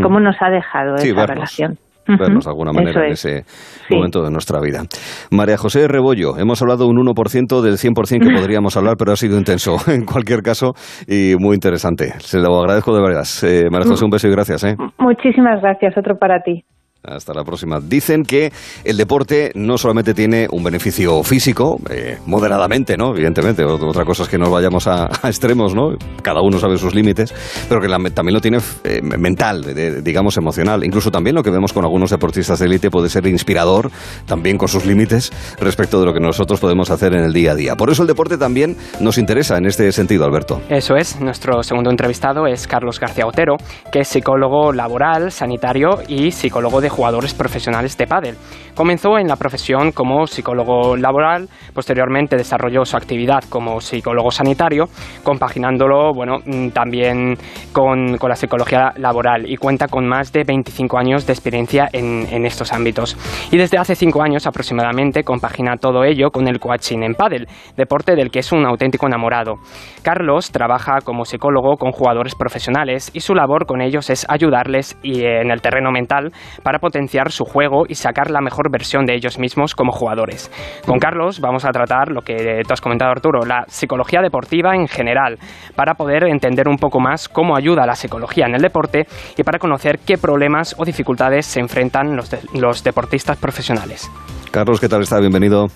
¿Cómo 0.00 0.20
nos 0.20 0.36
ha 0.40 0.50
dejado 0.50 0.96
esa 0.96 1.26
relación? 1.26 1.78
Vernos 2.06 2.44
de 2.44 2.50
alguna 2.50 2.72
manera 2.72 3.06
en 3.06 3.12
ese 3.12 3.44
momento 3.90 4.22
de 4.22 4.30
nuestra 4.30 4.60
vida. 4.60 4.82
María 5.30 5.56
José 5.56 5.88
Rebollo, 5.88 6.38
hemos 6.38 6.60
hablado 6.62 6.86
un 6.86 6.96
1% 6.96 7.60
del 7.62 7.74
100% 7.74 8.28
que 8.28 8.34
podríamos 8.40 8.76
hablar, 8.76 8.96
pero 8.98 9.12
ha 9.12 9.16
sido 9.16 9.38
intenso 9.38 9.76
en 9.88 10.04
cualquier 10.04 10.42
caso 10.42 10.72
y 11.06 11.34
muy 11.38 11.54
interesante. 11.54 12.12
Se 12.18 12.38
lo 12.38 12.58
agradezco 12.60 12.94
de 12.94 13.02
verdad. 13.02 13.24
Eh, 13.42 13.68
María 13.70 13.88
José, 13.88 14.04
un 14.04 14.10
beso 14.10 14.28
y 14.28 14.30
gracias. 14.30 14.64
¿eh? 14.64 14.76
Muchísimas 14.98 15.60
gracias, 15.60 15.96
otro 15.96 16.16
para 16.16 16.42
ti. 16.42 16.64
Hasta 17.06 17.32
la 17.32 17.44
próxima. 17.44 17.78
Dicen 17.80 18.24
que 18.24 18.52
el 18.84 18.96
deporte 18.96 19.52
no 19.54 19.78
solamente 19.78 20.12
tiene 20.12 20.48
un 20.50 20.64
beneficio 20.64 21.22
físico, 21.22 21.78
eh, 21.88 22.18
moderadamente, 22.26 22.96
¿no? 22.96 23.10
Evidentemente, 23.10 23.64
otra 23.64 24.04
cosa 24.04 24.24
es 24.24 24.28
que 24.28 24.38
nos 24.38 24.50
vayamos 24.50 24.86
a, 24.88 25.06
extremos, 25.24 25.74
¿no? 25.74 25.96
Cada 26.22 26.40
uno 26.40 26.58
sabe 26.58 26.78
sus 26.78 26.94
límites, 26.94 27.32
pero 27.68 27.80
que 27.80 27.88
también 28.10 28.34
lo 28.34 28.40
tiene 28.40 28.58
eh, 28.84 29.00
mental, 29.02 29.64
digamos 30.02 30.36
emocional. 30.36 30.84
Incluso 30.84 31.10
también 31.10 31.36
lo 31.36 31.42
que 31.42 31.50
vemos 31.50 31.72
con 31.72 31.84
algunos 31.84 32.10
deportistas 32.10 32.58
de 32.58 32.66
élite 32.66 32.90
puede 32.90 33.08
ser 33.08 33.26
inspirador, 33.26 33.90
también 34.26 34.58
con 34.58 34.68
sus 34.68 34.84
límites, 34.84 35.32
respecto 35.60 36.00
de 36.00 36.06
lo 36.06 36.12
que 36.12 36.20
nosotros 36.20 36.58
podemos 36.60 36.90
hacer 36.90 37.14
en 37.14 37.24
el 37.24 37.32
día 37.32 37.52
a 37.52 37.54
día. 37.54 37.76
Por 37.76 37.90
eso 37.90 38.02
el 38.02 38.08
deporte 38.08 38.36
también 38.36 38.76
nos 39.00 39.18
interesa 39.18 39.56
en 39.58 39.66
este 39.66 39.90
sentido, 39.92 40.24
Alberto. 40.24 40.60
Eso 40.68 40.96
es. 40.96 41.20
Nuestro 41.20 41.62
segundo 41.62 41.90
entrevistado 41.90 42.46
es 42.46 42.66
Carlos 42.66 42.98
García 42.98 43.26
Otero, 43.26 43.56
que 43.92 44.00
es 44.00 44.08
psicólogo 44.08 44.72
laboral, 44.72 45.30
sanitario 45.30 46.00
y 46.08 46.32
psicólogo 46.32 46.80
de 46.80 46.88
jugadores 46.96 47.34
profesionales 47.34 47.96
de 47.98 48.06
pádel. 48.06 48.36
Comenzó 48.74 49.18
en 49.18 49.28
la 49.28 49.36
profesión 49.36 49.92
como 49.92 50.26
psicólogo 50.26 50.96
laboral, 50.96 51.48
posteriormente 51.74 52.36
desarrolló 52.36 52.84
su 52.84 52.96
actividad 52.96 53.44
como 53.48 53.80
psicólogo 53.80 54.30
sanitario, 54.30 54.86
compaginándolo 55.22 56.12
bueno, 56.14 56.38
mm, 56.44 56.68
también 56.70 57.36
con, 57.72 58.16
la 58.26 58.34
psicología 58.34 58.92
laboral 58.96 59.48
y 59.48 59.56
cuenta 59.56 59.86
con 59.88 60.06
más 60.06 60.32
de 60.32 60.42
25 60.44 60.98
años 60.98 61.26
de 61.26 61.32
experiencia 61.32 61.88
en, 61.92 62.26
en 62.30 62.44
estos 62.44 62.72
ámbitos. 62.72 63.16
Y 63.52 63.56
desde 63.56 63.78
hace 63.78 63.94
5 63.94 64.22
años 64.22 64.46
aproximadamente 64.46 65.22
compagina 65.22 65.76
todo 65.76 66.02
ello 66.04 66.30
con 66.30 66.48
el 66.48 66.58
coaching 66.58 67.02
en 67.02 67.14
pádel, 67.14 67.46
deporte 67.76 68.16
del 68.16 68.30
que 68.30 68.40
es 68.40 68.52
un 68.52 68.66
auténtico 68.66 69.06
enamorado. 69.06 69.54
Carlos 70.02 70.50
trabaja 70.50 70.98
como 71.04 71.24
psicólogo 71.24 71.76
con 71.76 71.92
jugadores 71.92 72.34
profesionales 72.34 73.10
y 73.12 73.20
su 73.20 73.34
labor 73.34 73.66
con 73.66 73.80
ellos 73.80 74.10
es 74.10 74.26
ayudarles 74.28 74.98
y 75.02 75.24
en 75.24 75.50
el 75.50 75.60
terreno 75.60 75.90
mental 75.92 76.32
para 76.62 76.78
potenciar 76.86 77.32
su 77.32 77.44
juego 77.44 77.82
y 77.88 77.96
sacar 77.96 78.30
la 78.30 78.40
mejor 78.40 78.70
versión 78.70 79.06
de 79.06 79.16
ellos 79.16 79.40
mismos 79.40 79.74
como 79.74 79.90
jugadores. 79.90 80.52
Con 80.86 81.00
Carlos 81.00 81.40
vamos 81.40 81.64
a 81.64 81.70
tratar 81.70 82.12
lo 82.12 82.20
que 82.22 82.62
tú 82.64 82.72
has 82.72 82.80
comentado 82.80 83.10
Arturo, 83.10 83.40
la 83.44 83.64
psicología 83.66 84.20
deportiva 84.22 84.76
en 84.76 84.86
general, 84.86 85.36
para 85.74 85.94
poder 85.94 86.22
entender 86.28 86.68
un 86.68 86.76
poco 86.76 87.00
más 87.00 87.28
cómo 87.28 87.56
ayuda 87.56 87.86
la 87.86 87.96
psicología 87.96 88.46
en 88.46 88.54
el 88.54 88.62
deporte 88.62 89.06
y 89.36 89.42
para 89.42 89.58
conocer 89.58 89.98
qué 90.06 90.16
problemas 90.16 90.76
o 90.78 90.84
dificultades 90.84 91.44
se 91.44 91.58
enfrentan 91.58 92.14
los, 92.14 92.30
los 92.54 92.84
deportistas 92.84 93.36
profesionales. 93.36 94.08
Carlos, 94.52 94.80
¿qué 94.80 94.88
tal 94.88 95.02
está? 95.02 95.18
Bienvenido. 95.18 95.66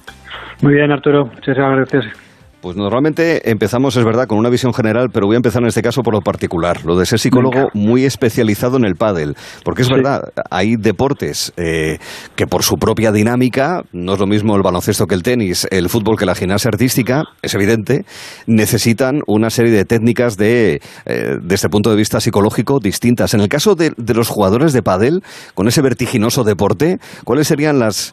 Muy 0.62 0.74
bien, 0.74 0.92
Arturo. 0.92 1.26
Muchas 1.26 1.56
gracias. 1.56 2.29
Pues 2.60 2.76
normalmente 2.76 3.50
empezamos, 3.50 3.96
es 3.96 4.04
verdad, 4.04 4.26
con 4.26 4.36
una 4.36 4.50
visión 4.50 4.74
general, 4.74 5.08
pero 5.10 5.26
voy 5.26 5.34
a 5.34 5.38
empezar 5.38 5.62
en 5.62 5.68
este 5.68 5.80
caso 5.80 6.02
por 6.02 6.12
lo 6.12 6.20
particular, 6.20 6.84
lo 6.84 6.94
de 6.94 7.06
ser 7.06 7.18
psicólogo 7.18 7.68
muy 7.72 8.04
especializado 8.04 8.76
en 8.76 8.84
el 8.84 8.96
pádel, 8.96 9.34
porque 9.64 9.80
es 9.80 9.88
verdad, 9.88 10.24
hay 10.50 10.76
deportes 10.76 11.54
eh, 11.56 11.98
que 12.36 12.46
por 12.46 12.62
su 12.62 12.76
propia 12.76 13.12
dinámica, 13.12 13.82
no 13.92 14.12
es 14.12 14.20
lo 14.20 14.26
mismo 14.26 14.56
el 14.56 14.62
baloncesto 14.62 15.06
que 15.06 15.14
el 15.14 15.22
tenis, 15.22 15.66
el 15.70 15.88
fútbol 15.88 16.18
que 16.18 16.26
la 16.26 16.34
gimnasia 16.34 16.68
artística, 16.68 17.24
es 17.40 17.54
evidente, 17.54 18.04
necesitan 18.46 19.22
una 19.26 19.48
serie 19.48 19.72
de 19.72 19.86
técnicas 19.86 20.36
de, 20.36 20.82
eh, 21.06 21.36
desde 21.42 21.68
el 21.68 21.70
punto 21.70 21.88
de 21.88 21.96
vista 21.96 22.20
psicológico 22.20 22.78
distintas. 22.78 23.32
En 23.32 23.40
el 23.40 23.48
caso 23.48 23.74
de, 23.74 23.94
los 24.14 24.28
jugadores 24.28 24.74
de 24.74 24.82
pádel, 24.82 25.22
con 25.54 25.66
ese 25.66 25.80
vertiginoso 25.80 26.44
deporte, 26.44 26.98
¿cuáles 27.24 27.48
serían 27.48 27.78
las 27.78 28.12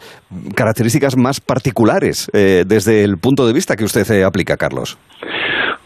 características 0.55 1.17
más 1.17 1.41
particulares 1.41 2.29
eh, 2.31 2.63
desde 2.65 3.03
el 3.03 3.17
punto 3.17 3.45
de 3.45 3.51
vista 3.51 3.75
que 3.75 3.83
usted 3.83 4.23
ha 4.23 4.36
Carlos? 4.45 4.97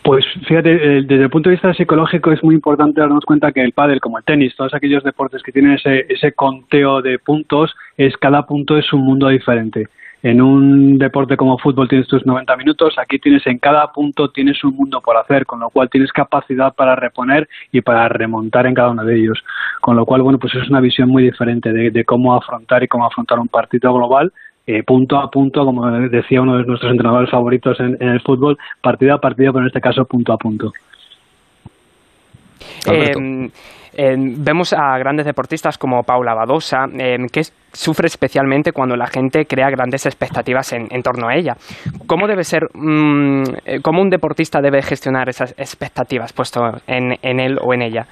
Pues 0.03 0.25
fíjate, 0.48 0.72
eh, 0.72 1.01
desde 1.03 1.24
el 1.24 1.29
punto 1.29 1.50
de 1.50 1.55
vista 1.55 1.74
psicológico 1.74 2.31
es 2.31 2.43
muy 2.43 2.55
importante 2.55 3.01
darnos 3.01 3.24
cuenta 3.24 3.51
que 3.51 3.62
el 3.62 3.72
pádel, 3.72 4.01
como 4.01 4.17
el 4.17 4.24
tenis, 4.24 4.55
todos 4.55 4.74
aquellos 4.74 5.03
deportes 5.03 5.43
que 5.43 5.51
tienen 5.51 5.74
ese, 5.74 6.08
ese 6.10 6.34
conteo 6.34 7.01
de 7.01 7.20
puntos, 7.20 7.75
es 7.98 8.17
cada 8.17 8.46
punto 8.48 8.77
es 8.77 8.91
un 8.93 9.05
mundo 9.05 9.27
diferente. 9.27 9.88
En 10.24 10.39
un 10.39 11.00
deporte 11.00 11.36
como 11.36 11.58
fútbol 11.58 11.88
tienes 11.88 12.08
tus 12.08 12.25
90 12.25 12.55
minutos, 12.58 12.96
aquí 13.00 13.17
tienes 13.17 13.46
en 13.48 13.58
cada 13.58 13.91
punto 13.91 14.29
tienes 14.29 14.63
un 14.63 14.75
mundo 14.75 15.01
por 15.01 15.17
hacer, 15.17 15.46
con 15.48 15.60
lo 15.60 15.70
cual 15.72 15.89
tienes 15.89 16.12
capacidad 16.12 16.74
para 16.75 16.96
reponer 16.96 17.50
y 17.72 17.81
para 17.81 18.08
remontar 18.08 18.67
en 18.67 18.75
cada 18.75 18.89
uno 18.89 19.03
de 19.03 19.17
ellos. 19.17 19.43
Con 19.81 19.96
lo 19.96 20.05
cual, 20.05 20.22
bueno, 20.22 20.38
pues 20.38 20.53
es 20.55 20.70
una 20.70 20.79
visión 20.79 21.10
muy 21.10 21.24
diferente 21.24 21.74
de, 21.74 21.89
de 21.89 22.05
cómo 22.05 22.36
afrontar 22.36 22.84
y 22.84 22.88
cómo 22.88 23.05
afrontar 23.05 23.39
un 23.39 23.48
partido 23.48 23.93
global 23.93 24.31
eh, 24.68 24.84
punto 24.84 25.18
a 25.18 25.30
punto, 25.30 25.65
como 25.65 25.89
decía 25.91 26.41
uno 26.41 26.58
de 26.58 26.65
nuestros 26.65 26.91
entrenadores 26.91 27.30
favoritos 27.30 27.80
en, 27.80 27.98
el 28.00 28.22
fútbol, 28.22 28.58
partido 28.82 29.15
a 29.15 29.18
partido, 29.18 29.51
pero 29.53 29.63
en 29.63 29.68
este 29.68 29.82
caso 29.82 30.06
punto 30.06 30.34
a 30.34 30.38
punto. 30.38 30.72
Em, 32.86 33.50
em, 33.94 34.44
vemos 34.44 34.74
a 34.74 34.98
grandes 35.00 35.25
deportistas 35.25 35.77
como 35.77 36.03
Paula 36.03 36.34
Badosa, 36.34 36.86
em, 36.98 37.27
que 37.27 37.41
sufre 37.74 38.08
especialmente 38.08 38.72
cuando 38.72 38.96
la 38.96 39.08
gente 39.08 39.46
crea 39.46 39.70
grandes 39.70 40.06
expectativas 40.06 40.74
en, 40.74 41.01
torno 41.01 41.27
a 41.27 41.36
ella. 41.36 41.56
¿Cómo 42.06 42.27
debe 42.27 42.44
ser, 42.44 42.70
mm, 42.74 43.44
eh, 43.65 43.80
cómo 43.82 44.01
un 44.01 44.10
deportista 44.10 44.62
debe 44.62 44.82
gestionar 44.84 45.27
esas 45.27 45.53
expectativas 45.58 46.34
puesto 46.34 46.62
en, 46.88 47.18
en 47.22 47.39
él 47.39 47.58
o 47.62 47.74
en 47.74 47.82
ella? 47.82 48.06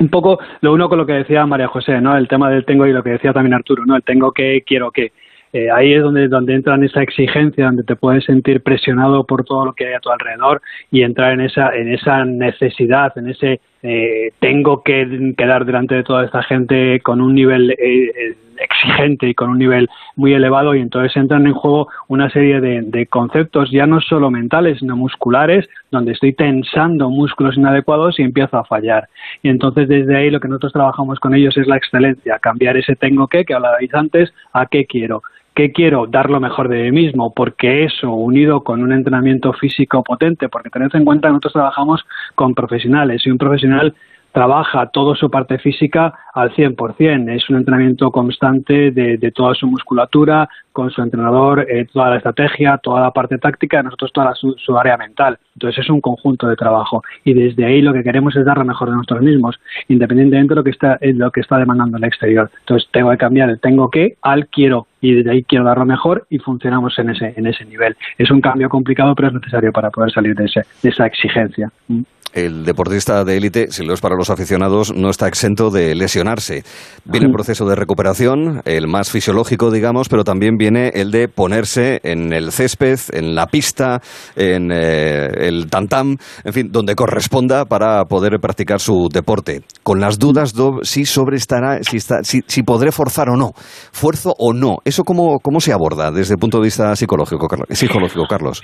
un 0.00 0.08
poco 0.08 0.38
lo 0.60 0.72
uno 0.72 0.88
con 0.88 0.98
lo 0.98 1.06
que 1.06 1.12
decía 1.14 1.46
María 1.46 1.68
José, 1.68 2.00
¿no? 2.00 2.16
El 2.16 2.28
tema 2.28 2.50
del 2.50 2.64
tengo 2.64 2.86
y 2.86 2.92
lo 2.92 3.02
que 3.02 3.10
decía 3.10 3.32
también 3.32 3.54
Arturo, 3.54 3.84
¿no? 3.84 3.96
El 3.96 4.02
tengo 4.02 4.32
que, 4.32 4.62
quiero 4.66 4.90
que. 4.90 5.12
Eh, 5.52 5.70
ahí 5.70 5.94
es 5.94 6.02
donde, 6.02 6.28
donde 6.28 6.54
entra 6.54 6.74
en 6.74 6.84
esa 6.84 7.02
exigencia, 7.02 7.66
donde 7.66 7.84
te 7.84 7.96
puedes 7.96 8.24
sentir 8.24 8.62
presionado 8.62 9.24
por 9.24 9.44
todo 9.44 9.66
lo 9.66 9.72
que 9.72 9.86
hay 9.86 9.94
a 9.94 10.00
tu 10.00 10.10
alrededor 10.10 10.60
y 10.90 11.02
entrar 11.02 11.32
en 11.32 11.40
esa, 11.40 11.74
en 11.74 11.92
esa 11.92 12.24
necesidad, 12.24 13.16
en 13.16 13.28
ese 13.28 13.60
eh, 13.82 14.32
tengo 14.40 14.82
que 14.82 15.34
quedar 15.36 15.64
delante 15.64 15.94
de 15.94 16.02
toda 16.02 16.24
esta 16.24 16.42
gente 16.42 17.00
con 17.00 17.20
un 17.20 17.34
nivel 17.34 17.70
eh, 17.70 18.36
exigente 18.58 19.28
y 19.28 19.34
con 19.34 19.50
un 19.50 19.58
nivel 19.58 19.88
muy 20.16 20.34
elevado. 20.34 20.74
Y 20.74 20.80
entonces 20.80 21.16
entran 21.16 21.46
en 21.46 21.54
juego 21.54 21.88
una 22.08 22.28
serie 22.28 22.60
de, 22.60 22.82
de, 22.82 23.06
conceptos 23.06 23.70
ya 23.70 23.86
no 23.86 24.00
solo 24.00 24.30
mentales 24.30 24.78
sino 24.80 24.96
musculares 24.96 25.68
donde 25.90 26.12
estoy 26.12 26.32
tensando 26.32 27.08
músculos 27.08 27.56
inadecuados 27.56 28.18
y 28.18 28.22
empiezo 28.22 28.58
a 28.58 28.64
fallar. 28.64 29.08
Y 29.42 29.48
entonces 29.48 29.88
desde 29.88 30.16
ahí 30.16 30.30
lo 30.30 30.40
que 30.40 30.48
nosotros 30.48 30.72
trabajamos 30.72 31.20
con 31.20 31.34
ellos 31.34 31.56
es 31.56 31.66
la 31.66 31.76
excelencia 31.76 32.38
cambiar 32.40 32.76
ese 32.76 32.96
tengo 32.96 33.28
que 33.28 33.44
que 33.44 33.54
hablabais 33.54 33.94
antes 33.94 34.32
a 34.52 34.66
qué 34.66 34.84
quiero 34.86 35.22
¿Qué 35.58 35.72
quiero? 35.72 36.06
Dar 36.06 36.30
lo 36.30 36.38
mejor 36.38 36.68
de 36.68 36.84
mí 36.84 36.92
mismo, 36.92 37.34
porque 37.34 37.82
eso, 37.82 38.12
unido 38.12 38.62
con 38.62 38.80
un 38.80 38.92
entrenamiento 38.92 39.52
físico 39.52 40.04
potente, 40.04 40.48
porque 40.48 40.70
tened 40.70 40.94
en 40.94 41.04
cuenta 41.04 41.26
que 41.26 41.32
nosotros 41.32 41.54
trabajamos 41.54 42.06
con 42.36 42.54
profesionales 42.54 43.26
y 43.26 43.30
un 43.30 43.38
profesional 43.38 43.92
trabaja 44.32 44.86
toda 44.86 45.14
su 45.16 45.30
parte 45.30 45.58
física 45.58 46.14
al 46.34 46.50
100%. 46.54 47.34
Es 47.34 47.48
un 47.50 47.56
entrenamiento 47.56 48.10
constante 48.10 48.90
de, 48.90 49.32
toda 49.34 49.54
su 49.54 49.66
musculatura, 49.66 50.48
con 50.72 50.90
su 50.90 51.02
entrenador, 51.02 51.66
eh, 51.68 51.86
toda 51.92 52.10
la 52.10 52.16
estrategia, 52.16 52.78
toda 52.78 53.00
la 53.00 53.10
parte 53.10 53.38
táctica, 53.38 53.82
nosotros 53.82 54.12
toda 54.12 54.34
su, 54.34 54.78
área 54.78 54.96
mental. 54.96 55.38
Entonces 55.54 55.84
es 55.84 55.90
un 55.90 56.00
conjunto 56.00 56.46
de 56.46 56.54
trabajo 56.54 57.02
y 57.24 57.34
desde 57.34 57.64
ahí 57.64 57.82
lo 57.82 57.92
que 57.92 58.04
queremos 58.04 58.36
es 58.36 58.44
dar 58.44 58.58
lo 58.58 58.64
mejor 58.64 58.90
de 58.90 58.94
nosotros 58.94 59.22
mismos, 59.22 59.58
independientemente 59.88 60.54
de 60.54 60.56
lo 60.56 60.64
que 60.64 60.70
está, 60.70 60.98
de 61.00 61.14
lo 61.14 61.32
que 61.32 61.40
está 61.40 61.58
demandando 61.58 61.96
el 61.96 62.04
exterior. 62.04 62.48
Entonces 62.60 62.88
tengo 62.92 63.10
que 63.10 63.18
cambiar 63.18 63.50
el 63.50 63.58
tengo 63.58 63.90
que 63.90 64.16
al 64.22 64.46
quiero 64.46 64.86
y 65.00 65.14
desde 65.14 65.30
ahí 65.30 65.42
quiero 65.42 65.64
dar 65.64 65.78
lo 65.78 65.86
mejor 65.86 66.26
y 66.30 66.38
funcionamos 66.38 66.96
en 66.98 67.10
ese, 67.10 67.34
en 67.36 67.46
ese 67.46 67.64
nivel. 67.64 67.96
Es 68.16 68.30
un 68.30 68.40
cambio 68.40 68.68
complicado, 68.68 69.14
pero 69.14 69.28
es 69.28 69.34
necesario 69.34 69.72
para 69.72 69.90
poder 69.90 70.12
salir 70.12 70.34
de, 70.36 70.44
ese, 70.44 70.62
de 70.82 70.88
esa 70.88 71.06
exigencia. 71.06 71.70
¿Mm? 71.88 72.02
El 72.32 72.64
deportista 72.64 73.24
de 73.24 73.36
élite, 73.36 73.70
si 73.70 73.84
lo 73.84 73.94
es 73.94 74.00
para 74.00 74.16
los 74.16 74.30
aficionados, 74.30 74.92
no 74.94 75.10
está 75.10 75.28
exento 75.28 75.70
de 75.70 75.94
lesionarse. 75.94 76.64
Viene 77.04 77.26
el 77.26 77.32
proceso 77.32 77.66
de 77.66 77.74
recuperación, 77.74 78.62
el 78.64 78.86
más 78.86 79.10
fisiológico, 79.10 79.70
digamos, 79.70 80.08
pero 80.08 80.24
también 80.24 80.56
viene 80.56 80.88
el 80.94 81.10
de 81.10 81.28
ponerse 81.28 82.00
en 82.02 82.32
el 82.32 82.52
césped, 82.52 82.98
en 83.12 83.34
la 83.34 83.46
pista, 83.46 84.00
en 84.36 84.70
eh, 84.72 85.48
el 85.48 85.68
tantam, 85.70 86.16
en 86.44 86.52
fin, 86.52 86.68
donde 86.70 86.94
corresponda 86.94 87.64
para 87.64 88.04
poder 88.04 88.38
practicar 88.40 88.80
su 88.80 89.08
deporte. 89.12 89.62
Con 89.82 90.00
las 90.00 90.18
dudas 90.18 90.54
si 90.82 91.04
sobre 91.04 91.36
estará, 91.36 91.80
si, 91.82 91.98
si, 92.46 92.62
podré 92.62 92.92
forzar 92.92 93.28
o 93.30 93.36
no, 93.36 93.52
fuerzo 93.92 94.34
o 94.38 94.52
no. 94.52 94.78
¿Eso 94.84 95.04
cómo, 95.04 95.38
cómo 95.40 95.60
se 95.60 95.72
aborda 95.72 96.10
desde 96.10 96.34
el 96.34 96.38
punto 96.38 96.58
de 96.58 96.64
vista 96.64 96.94
psicológico, 96.96 97.46
psicológico 97.70 98.26
Carlos? 98.28 98.62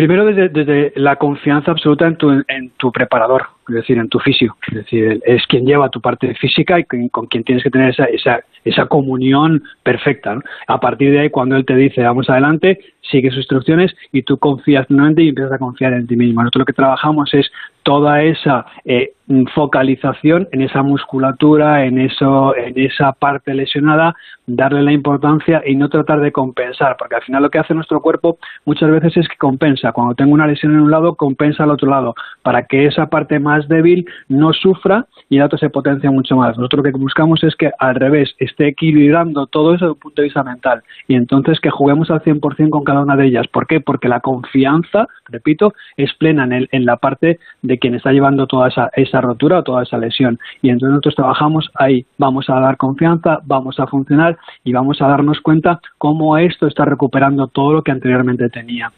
Primero 0.00 0.24
desde, 0.24 0.48
desde, 0.48 0.92
la 0.96 1.16
confianza 1.16 1.72
absoluta 1.72 2.06
en 2.06 2.16
tu, 2.16 2.30
en 2.30 2.70
tu 2.78 2.90
preparador, 2.90 3.48
es 3.68 3.74
decir, 3.74 3.98
en 3.98 4.08
tu 4.08 4.18
fisio. 4.18 4.56
Es 4.68 4.74
decir, 4.76 5.20
es 5.26 5.46
quien 5.46 5.66
lleva 5.66 5.90
tu 5.90 6.00
parte 6.00 6.34
física 6.36 6.80
y 6.80 6.84
con, 6.84 7.10
con 7.10 7.26
quien 7.26 7.44
tienes 7.44 7.62
que 7.62 7.68
tener 7.68 7.90
esa, 7.90 8.06
esa, 8.06 8.40
esa 8.64 8.86
comunión 8.86 9.62
perfecta. 9.82 10.40
A 10.68 10.80
partir 10.80 11.10
de 11.10 11.20
ahí, 11.20 11.28
cuando 11.28 11.54
él 11.54 11.66
te 11.66 11.76
dice 11.76 12.00
vamos 12.02 12.30
adelante, 12.30 12.80
sigue 13.02 13.30
sus 13.30 13.38
instrucciones 13.38 13.94
y 14.12 14.22
tú 14.22 14.38
confías 14.38 14.86
plenamente 14.86 15.22
y 15.22 15.28
empiezas 15.28 15.52
a 15.52 15.58
confiar 15.58 15.92
en 15.92 16.06
ti 16.06 16.16
mismo. 16.16 16.42
Nosotros 16.42 16.60
lo 16.60 16.66
que 16.66 16.72
trabajamos 16.72 17.32
es 17.34 17.50
toda 17.82 18.22
esa 18.22 18.66
eh, 18.84 19.12
focalización 19.54 20.48
en 20.52 20.62
esa 20.62 20.82
musculatura, 20.82 21.84
en, 21.84 21.98
eso, 21.98 22.54
en 22.56 22.78
esa 22.78 23.12
parte 23.12 23.54
lesionada, 23.54 24.14
darle 24.46 24.82
la 24.82 24.92
importancia 24.92 25.62
y 25.64 25.76
no 25.76 25.88
tratar 25.88 26.20
de 26.20 26.32
compensar, 26.32 26.96
porque 26.98 27.16
al 27.16 27.22
final 27.22 27.42
lo 27.42 27.50
que 27.50 27.58
hace 27.58 27.74
nuestro 27.74 28.00
cuerpo 28.00 28.38
muchas 28.64 28.90
veces 28.90 29.16
es 29.16 29.28
que 29.28 29.36
compensa. 29.36 29.92
Cuando 29.92 30.14
tengo 30.14 30.32
una 30.32 30.46
lesión 30.46 30.72
en 30.72 30.80
un 30.80 30.90
lado, 30.90 31.14
compensa 31.14 31.62
al 31.62 31.70
otro 31.70 31.88
lado, 31.88 32.14
para 32.42 32.66
que 32.66 32.86
esa 32.86 33.06
parte 33.06 33.38
más 33.38 33.68
débil 33.68 34.06
no 34.28 34.52
sufra 34.52 35.06
y 35.28 35.36
el 35.36 35.42
otro 35.42 35.58
se 35.58 35.70
potencia 35.70 36.10
mucho 36.10 36.36
más. 36.36 36.56
Nosotros 36.56 36.84
lo 36.84 36.92
que 36.92 36.98
buscamos 36.98 37.42
es 37.44 37.54
que 37.54 37.70
al 37.78 37.94
revés 37.94 38.34
esté 38.38 38.68
equilibrando 38.68 39.46
todo 39.46 39.74
eso 39.74 39.84
desde 39.84 39.92
un 39.92 40.00
punto 40.00 40.22
de 40.22 40.26
vista 40.26 40.42
mental 40.42 40.82
y 41.06 41.14
entonces 41.14 41.60
que 41.60 41.70
juguemos 41.70 42.10
al 42.10 42.22
100% 42.22 42.70
con 42.70 42.84
cada 42.90 43.02
una 43.02 43.14
de 43.14 43.26
ellas. 43.26 43.46
¿Por 43.46 43.68
qué? 43.68 43.80
Porque 43.80 44.08
la 44.08 44.18
confianza, 44.18 45.06
repito, 45.28 45.74
es 45.96 46.12
plena 46.14 46.42
en, 46.42 46.52
el, 46.52 46.68
en 46.72 46.84
la 46.84 46.96
parte 46.96 47.38
de 47.62 47.78
quien 47.78 47.94
está 47.94 48.10
llevando 48.10 48.48
toda 48.48 48.66
esa, 48.66 48.90
esa 48.94 49.20
rotura 49.20 49.60
o 49.60 49.62
toda 49.62 49.84
esa 49.84 49.96
lesión. 49.96 50.40
Y 50.60 50.70
entonces 50.70 50.90
nosotros 50.90 51.14
trabajamos 51.14 51.70
ahí. 51.74 52.04
Vamos 52.18 52.50
a 52.50 52.58
dar 52.58 52.76
confianza, 52.76 53.38
vamos 53.44 53.78
a 53.78 53.86
funcionar 53.86 54.36
y 54.64 54.72
vamos 54.72 55.00
a 55.00 55.06
darnos 55.06 55.40
cuenta 55.40 55.80
cómo 55.98 56.36
esto 56.36 56.66
está 56.66 56.84
recuperando 56.84 57.46
todo 57.46 57.74
lo 57.74 57.82
que 57.82 57.92
anteriormente 57.92 58.48
tenía. 58.48 58.90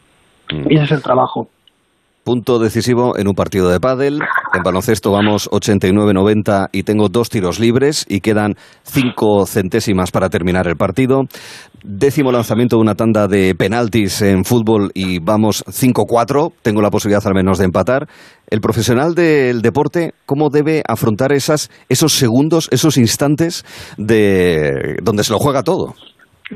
Mm. 0.51 0.71
Y 0.71 0.75
ese 0.75 0.85
es 0.85 0.91
el 0.93 1.03
trabajo. 1.03 1.49
Punto 2.23 2.57
decisivo 2.57 3.17
en 3.17 3.27
un 3.27 3.33
partido 3.33 3.69
de 3.69 3.81
pádel. 3.81 4.21
En 4.53 4.63
baloncesto 4.63 5.11
vamos 5.11 5.49
89-90 5.51 6.69
y 6.71 6.83
tengo 6.83 7.09
dos 7.09 7.29
tiros 7.29 7.59
libres 7.59 8.05
y 8.07 8.21
quedan 8.21 8.55
cinco 8.83 9.45
centésimas 9.45 10.09
para 10.11 10.29
terminar 10.29 10.67
el 10.67 10.77
partido. 10.77 11.23
Décimo 11.83 12.31
lanzamiento 12.31 12.77
de 12.77 12.81
una 12.81 12.95
tanda 12.95 13.27
de 13.27 13.55
penaltis 13.55 14.21
en 14.21 14.45
fútbol 14.45 14.91
y 14.93 15.19
vamos 15.19 15.65
5-4. 15.67 16.53
Tengo 16.61 16.81
la 16.81 16.91
posibilidad 16.91 17.27
al 17.27 17.33
menos 17.33 17.57
de 17.57 17.65
empatar. 17.65 18.07
El 18.47 18.61
profesional 18.61 19.15
del 19.15 19.61
deporte, 19.61 20.13
¿cómo 20.25 20.49
debe 20.49 20.81
afrontar 20.87 21.33
esas, 21.33 21.69
esos 21.89 22.13
segundos, 22.13 22.69
esos 22.71 22.95
instantes 22.95 23.65
de 23.97 24.95
donde 25.03 25.25
se 25.25 25.33
lo 25.33 25.39
juega 25.39 25.61
todo? 25.61 25.93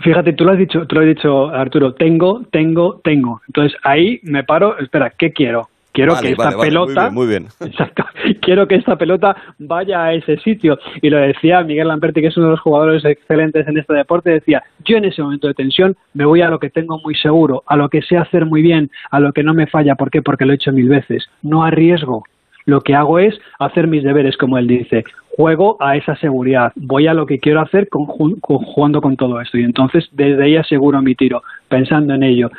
Fíjate, 0.01 0.33
tú 0.33 0.45
lo 0.45 0.51
has 0.51 0.57
dicho, 0.57 0.85
tú 0.85 0.95
lo 0.95 1.01
has 1.01 1.07
dicho, 1.07 1.49
Arturo, 1.49 1.93
tengo, 1.93 2.43
tengo, 2.51 2.99
tengo. 3.03 3.41
Entonces 3.47 3.77
ahí 3.83 4.19
me 4.23 4.43
paro, 4.43 4.77
espera, 4.79 5.11
¿qué 5.17 5.31
quiero? 5.31 5.69
Quiero 5.97 6.13
que 6.21 6.29
esta 6.29 6.55
pelota, 6.55 7.09
muy 7.09 7.25
bien, 7.25 7.47
Exacto, 7.59 8.05
quiero 8.41 8.67
que 8.67 8.75
esta 8.75 8.95
pelota 8.97 9.35
vaya 9.57 10.03
a 10.03 10.13
ese 10.13 10.37
sitio. 10.37 10.77
Y 11.01 11.09
lo 11.09 11.17
decía 11.17 11.63
Miguel 11.63 11.87
Lamperti, 11.87 12.21
que 12.21 12.27
es 12.27 12.37
uno 12.37 12.47
de 12.47 12.51
los 12.51 12.59
jugadores 12.59 13.03
excelentes 13.03 13.67
en 13.67 13.79
este 13.79 13.95
deporte, 13.95 14.29
decía, 14.29 14.61
yo 14.85 14.97
en 14.97 15.05
ese 15.05 15.23
momento 15.23 15.47
de 15.47 15.55
tensión 15.55 15.95
me 16.13 16.25
voy 16.25 16.41
a 16.41 16.49
lo 16.49 16.59
que 16.59 16.69
tengo 16.69 16.99
muy 17.03 17.15
seguro, 17.15 17.63
a 17.65 17.75
lo 17.75 17.89
que 17.89 18.03
sé 18.03 18.15
hacer 18.15 18.45
muy 18.45 18.61
bien, 18.61 18.91
a 19.09 19.19
lo 19.19 19.33
que 19.33 19.41
no 19.41 19.55
me 19.55 19.65
falla. 19.65 19.95
¿Por 19.95 20.11
qué? 20.11 20.21
Porque 20.21 20.45
lo 20.45 20.51
he 20.51 20.55
hecho 20.57 20.71
mil 20.71 20.87
veces. 20.87 21.25
No 21.41 21.63
arriesgo. 21.63 22.23
Lo 22.65 22.81
que 22.81 22.93
hago 22.93 23.17
es 23.17 23.33
hacer 23.57 23.87
mis 23.87 24.03
deberes, 24.03 24.37
como 24.37 24.59
él 24.59 24.67
dice 24.67 25.03
juego 25.37 25.77
a 25.79 25.95
esa 25.95 26.15
seguridad, 26.15 26.73
voy 26.75 27.05
a 27.05 27.13
lo 27.13 27.27
que 27.27 27.39
quiero 27.39 27.61
hacer 27.61 27.87
jugando 27.91 29.01
con 29.01 29.15
todo 29.15 29.39
esto 29.39 29.59
y 29.59 29.63
entonces 29.63 30.09
desde 30.11 30.43
ahí 30.43 30.55
aseguro 30.55 30.99
mi 31.01 31.13
tiro. 31.13 31.43
pensando 31.69 32.15
en 32.15 32.23
ello. 32.23 32.49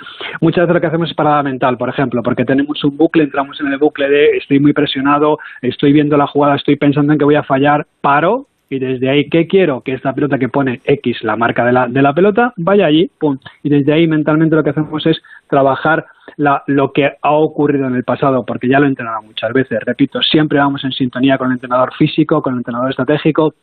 Muchas 0.41 0.63
veces 0.63 0.75
lo 0.75 0.81
que 0.81 0.87
hacemos 0.87 1.11
es 1.11 1.17
parada 1.17 1.43
mental, 1.43 1.77
por 1.77 1.89
ejemplo, 1.89 2.23
porque 2.23 2.45
tenemos 2.45 2.85
un 2.85 2.97
bucle, 2.97 3.25
entramos 3.25 3.61
en 3.61 3.73
el 3.73 3.79
bucle 3.79 4.09
de 4.09 4.37
estoy 4.37 4.61
muy 4.61 4.73
presionado, 4.73 5.39
estoy 5.61 5.93
viendo 5.93 6.17
la 6.17 6.29
jugada, 6.29 6.55
estoy 6.55 6.77
pensando 6.77 7.13
en 7.13 7.19
que 7.19 7.25
voy 7.25 7.35
a 7.35 7.43
fallar, 7.43 7.87
paro, 8.01 8.47
y 8.71 8.79
desde 8.79 9.09
ahí, 9.09 9.29
¿qué 9.31 9.47
quiero? 9.47 9.81
Que 9.81 9.95
esta 9.95 10.13
pelota 10.13 10.39
que 10.39 10.49
pone 10.49 10.81
X, 10.85 11.23
la 11.23 11.37
marca 11.37 11.65
de 11.65 11.73
la, 11.73 11.89
de 11.89 12.03
la 12.03 12.13
pelota, 12.13 12.53
vaya 12.59 12.87
allí, 12.87 13.11
pum. 13.19 13.39
Y 13.63 13.71
desde 13.71 13.93
ahí 13.93 14.07
mentalmente 14.07 14.55
lo 14.55 14.63
que 14.63 14.71
hacemos 14.71 15.07
es 15.07 15.21
trabajar 15.49 16.07
la, 16.37 16.63
lo 16.67 16.93
que 16.93 17.17
ha 17.21 17.33
ocurrido 17.33 17.87
en 17.87 17.95
el 17.95 18.05
pasado, 18.05 18.45
porque 18.45 18.69
ya 18.69 18.79
lo 18.79 18.87
he 18.87 18.89
entrenado 18.89 19.23
muchas 19.23 19.53
veces. 19.53 19.81
Repito, 19.85 20.23
siempre 20.23 20.59
vamos 20.59 20.85
en 20.85 20.93
sintonía 20.93 21.39
con 21.39 21.49
el 21.49 21.55
entrenador 21.55 21.95
físico, 21.95 22.43
con 22.43 22.55
el 22.55 22.59
entrenador 22.59 22.91
estratégico, 22.91 23.55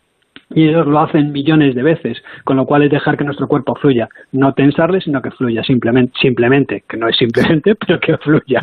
y 0.54 0.70
ellos 0.70 0.86
lo 0.86 1.00
hacen 1.00 1.32
millones 1.32 1.76
de 1.76 1.84
veces, 1.84 2.18
con 2.44 2.58
lo 2.58 2.66
cual 2.66 2.84
es 2.84 2.92
dejar 2.92 3.18
que 3.18 3.24
nuestro 3.24 3.48
cuerpo 3.48 3.74
fluya, 3.76 4.08
no 4.32 4.54
tensarle, 4.54 5.02
sino 5.02 5.22
que 5.22 5.32
fluya 5.32 5.64
simplemente, 5.64 6.14
simplemente 6.22 6.84
que 6.88 6.98
no 6.98 7.08
es 7.10 7.18
simplemente, 7.18 7.74
pero 7.80 8.00
que 8.00 8.16
fluya. 8.18 8.62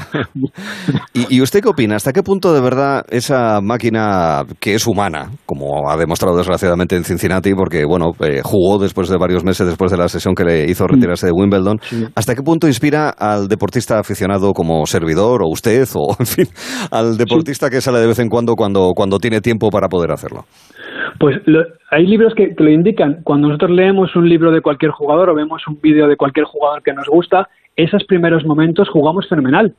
¿Y, 1.30 1.40
usted 1.40 1.60
qué 1.60 1.68
opina? 1.68 1.96
¿Hasta 1.96 2.12
qué 2.12 2.22
punto 2.22 2.54
de 2.54 2.60
verdad 2.60 3.04
esa 3.10 3.60
máquina 3.60 4.42
que 4.60 4.74
es 4.74 4.86
humana, 4.86 5.30
como 5.44 5.90
ha 5.90 5.96
demostrado 5.96 6.36
desgraciadamente 6.36 6.96
en 6.96 7.04
Cincinnati, 7.04 7.54
porque 7.54 7.84
bueno, 7.84 8.12
eh, 8.20 8.40
jugó 8.42 8.78
después 8.78 9.08
de 9.08 9.18
varios 9.18 9.44
meses 9.44 9.66
después 9.66 9.90
de 9.90 9.98
la 9.98 10.08
sesión 10.08 10.34
que 10.34 10.44
le 10.44 10.70
hizo 10.70 10.86
retirarse 10.86 11.26
de 11.26 11.32
Wimbledon, 11.32 11.78
¿hasta 12.14 12.34
qué 12.34 12.42
punto 12.42 12.66
inspira 12.68 13.10
al 13.10 13.48
deportista 13.48 13.98
aficionado 13.98 14.52
como 14.52 14.86
servidor 14.86 15.42
o 15.42 15.48
usted 15.48 15.86
o 15.94 16.14
en 16.18 16.26
fin, 16.26 16.46
al 16.90 17.16
deportista 17.16 17.68
que 17.70 17.80
sale 17.80 17.98
de 17.98 18.06
vez 18.06 18.18
en 18.18 18.28
cuando 18.28 18.54
cuando, 18.54 18.92
cuando 18.94 19.18
tiene 19.18 19.40
tiempo 19.40 19.68
para 19.70 19.88
poder 19.88 20.12
hacerlo? 20.12 20.44
Pues 21.18 21.40
hay 21.90 22.06
libros 22.06 22.34
que, 22.34 22.54
que, 22.54 22.64
lo 22.64 22.70
indican. 22.70 23.22
Cuando 23.22 23.48
nosotros 23.48 23.70
leemos 23.70 24.14
un 24.16 24.28
libro 24.28 24.50
de 24.50 24.60
cualquier 24.60 24.90
jugador 24.92 25.30
o 25.30 25.34
vemos 25.34 25.66
un 25.66 25.80
vídeo 25.80 26.08
de 26.08 26.16
cualquier 26.16 26.46
jugador 26.46 26.82
que 26.82 26.92
nos 26.92 27.06
gusta, 27.06 27.48
esos 27.76 28.04
primeros 28.04 28.44
momentos 28.44 28.88
jugamos 28.88 29.28
fenomenal. 29.28 29.74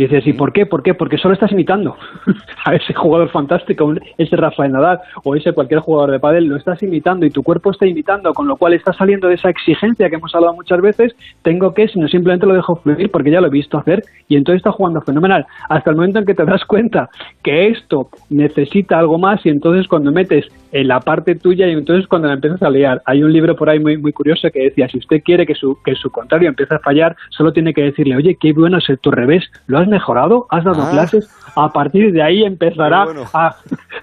Y 0.00 0.04
dices, 0.04 0.26
¿y 0.26 0.32
por 0.32 0.54
qué? 0.54 0.64
¿Por 0.64 0.82
qué? 0.82 0.94
Porque 0.94 1.18
solo 1.18 1.34
estás 1.34 1.52
imitando 1.52 1.94
a 2.64 2.74
ese 2.74 2.94
jugador 2.94 3.28
fantástico, 3.28 3.92
ese 4.16 4.34
Rafael 4.34 4.72
Nadal 4.72 4.98
o 5.24 5.36
ese 5.36 5.52
cualquier 5.52 5.80
jugador 5.80 6.10
de 6.10 6.18
pádel, 6.18 6.46
lo 6.46 6.56
estás 6.56 6.82
imitando 6.82 7.26
y 7.26 7.30
tu 7.30 7.42
cuerpo 7.42 7.70
está 7.70 7.84
imitando, 7.86 8.32
con 8.32 8.48
lo 8.48 8.56
cual 8.56 8.72
estás 8.72 8.96
saliendo 8.96 9.28
de 9.28 9.34
esa 9.34 9.50
exigencia 9.50 10.08
que 10.08 10.14
hemos 10.14 10.34
hablado 10.34 10.54
muchas 10.54 10.80
veces, 10.80 11.14
tengo 11.42 11.74
que, 11.74 11.86
sino 11.86 12.08
simplemente 12.08 12.46
lo 12.46 12.54
dejo 12.54 12.76
fluir 12.76 13.10
porque 13.10 13.30
ya 13.30 13.42
lo 13.42 13.48
he 13.48 13.50
visto 13.50 13.76
hacer 13.76 14.02
y 14.26 14.36
entonces 14.36 14.60
está 14.60 14.72
jugando 14.72 15.02
fenomenal. 15.02 15.44
Hasta 15.68 15.90
el 15.90 15.96
momento 15.96 16.20
en 16.20 16.24
que 16.24 16.34
te 16.34 16.46
das 16.46 16.64
cuenta 16.64 17.10
que 17.42 17.68
esto 17.68 18.08
necesita 18.30 18.98
algo 18.98 19.18
más 19.18 19.44
y 19.44 19.50
entonces 19.50 19.86
cuando 19.86 20.12
metes 20.12 20.46
en 20.72 20.88
la 20.88 21.00
parte 21.00 21.34
tuya 21.34 21.68
y 21.68 21.72
entonces 21.72 22.06
cuando 22.06 22.28
la 22.28 22.34
empiezas 22.34 22.62
a 22.62 22.70
liar. 22.70 23.02
Hay 23.04 23.22
un 23.22 23.32
libro 23.32 23.54
por 23.54 23.68
ahí 23.68 23.80
muy, 23.80 23.98
muy 23.98 24.14
curioso 24.14 24.48
que 24.50 24.62
decía, 24.62 24.88
si 24.88 24.96
usted 24.96 25.22
quiere 25.22 25.44
que 25.44 25.54
su, 25.54 25.76
que 25.84 25.94
su 25.94 26.10
contrario 26.10 26.48
empiece 26.48 26.74
a 26.74 26.78
fallar, 26.78 27.16
solo 27.28 27.52
tiene 27.52 27.74
que 27.74 27.82
decirle, 27.82 28.16
oye, 28.16 28.38
qué 28.40 28.54
bueno 28.54 28.78
es 28.78 29.00
tu 29.00 29.10
revés, 29.10 29.44
¿lo 29.66 29.78
has 29.78 29.89
mejorado? 29.90 30.46
¿Has 30.48 30.64
dado 30.64 30.82
ah. 30.82 30.90
clases? 30.90 31.28
A 31.56 31.68
partir 31.68 32.12
de 32.12 32.22
ahí 32.22 32.42
empezará 32.42 33.04
a, 33.32 33.56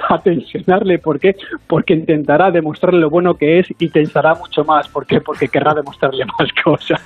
a, 0.10 0.22
tensionarle. 0.22 1.00
¿Por 1.00 1.20
qué? 1.20 1.32
Porque 1.68 1.94
intentará 1.94 2.52
demostrarle 2.52 3.00
lo 3.00 3.10
bueno 3.10 3.34
que 3.34 3.60
es 3.60 3.68
y 3.80 3.90
tensará 3.90 4.34
mucho 4.36 4.64
más. 4.64 4.88
¿Por 4.88 5.06
qué? 5.06 5.20
Porque 5.22 5.48
querrá 5.48 5.74
demostrarle 5.74 6.26
más 6.40 6.50
cosas. 6.64 7.02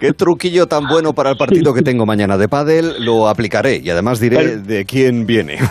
Qué 0.00 0.12
truquillo 0.12 0.66
tan 0.66 0.86
bueno 0.88 1.12
para 1.12 1.30
el 1.30 1.36
partido 1.36 1.72
que 1.74 1.82
tengo 1.82 2.06
mañana 2.06 2.36
de 2.36 2.48
pádel, 2.48 3.04
lo 3.04 3.28
aplicaré 3.28 3.80
y 3.82 3.90
además 3.90 4.20
diré 4.20 4.58
de 4.58 4.84
quién 4.84 5.26
viene. 5.26 5.58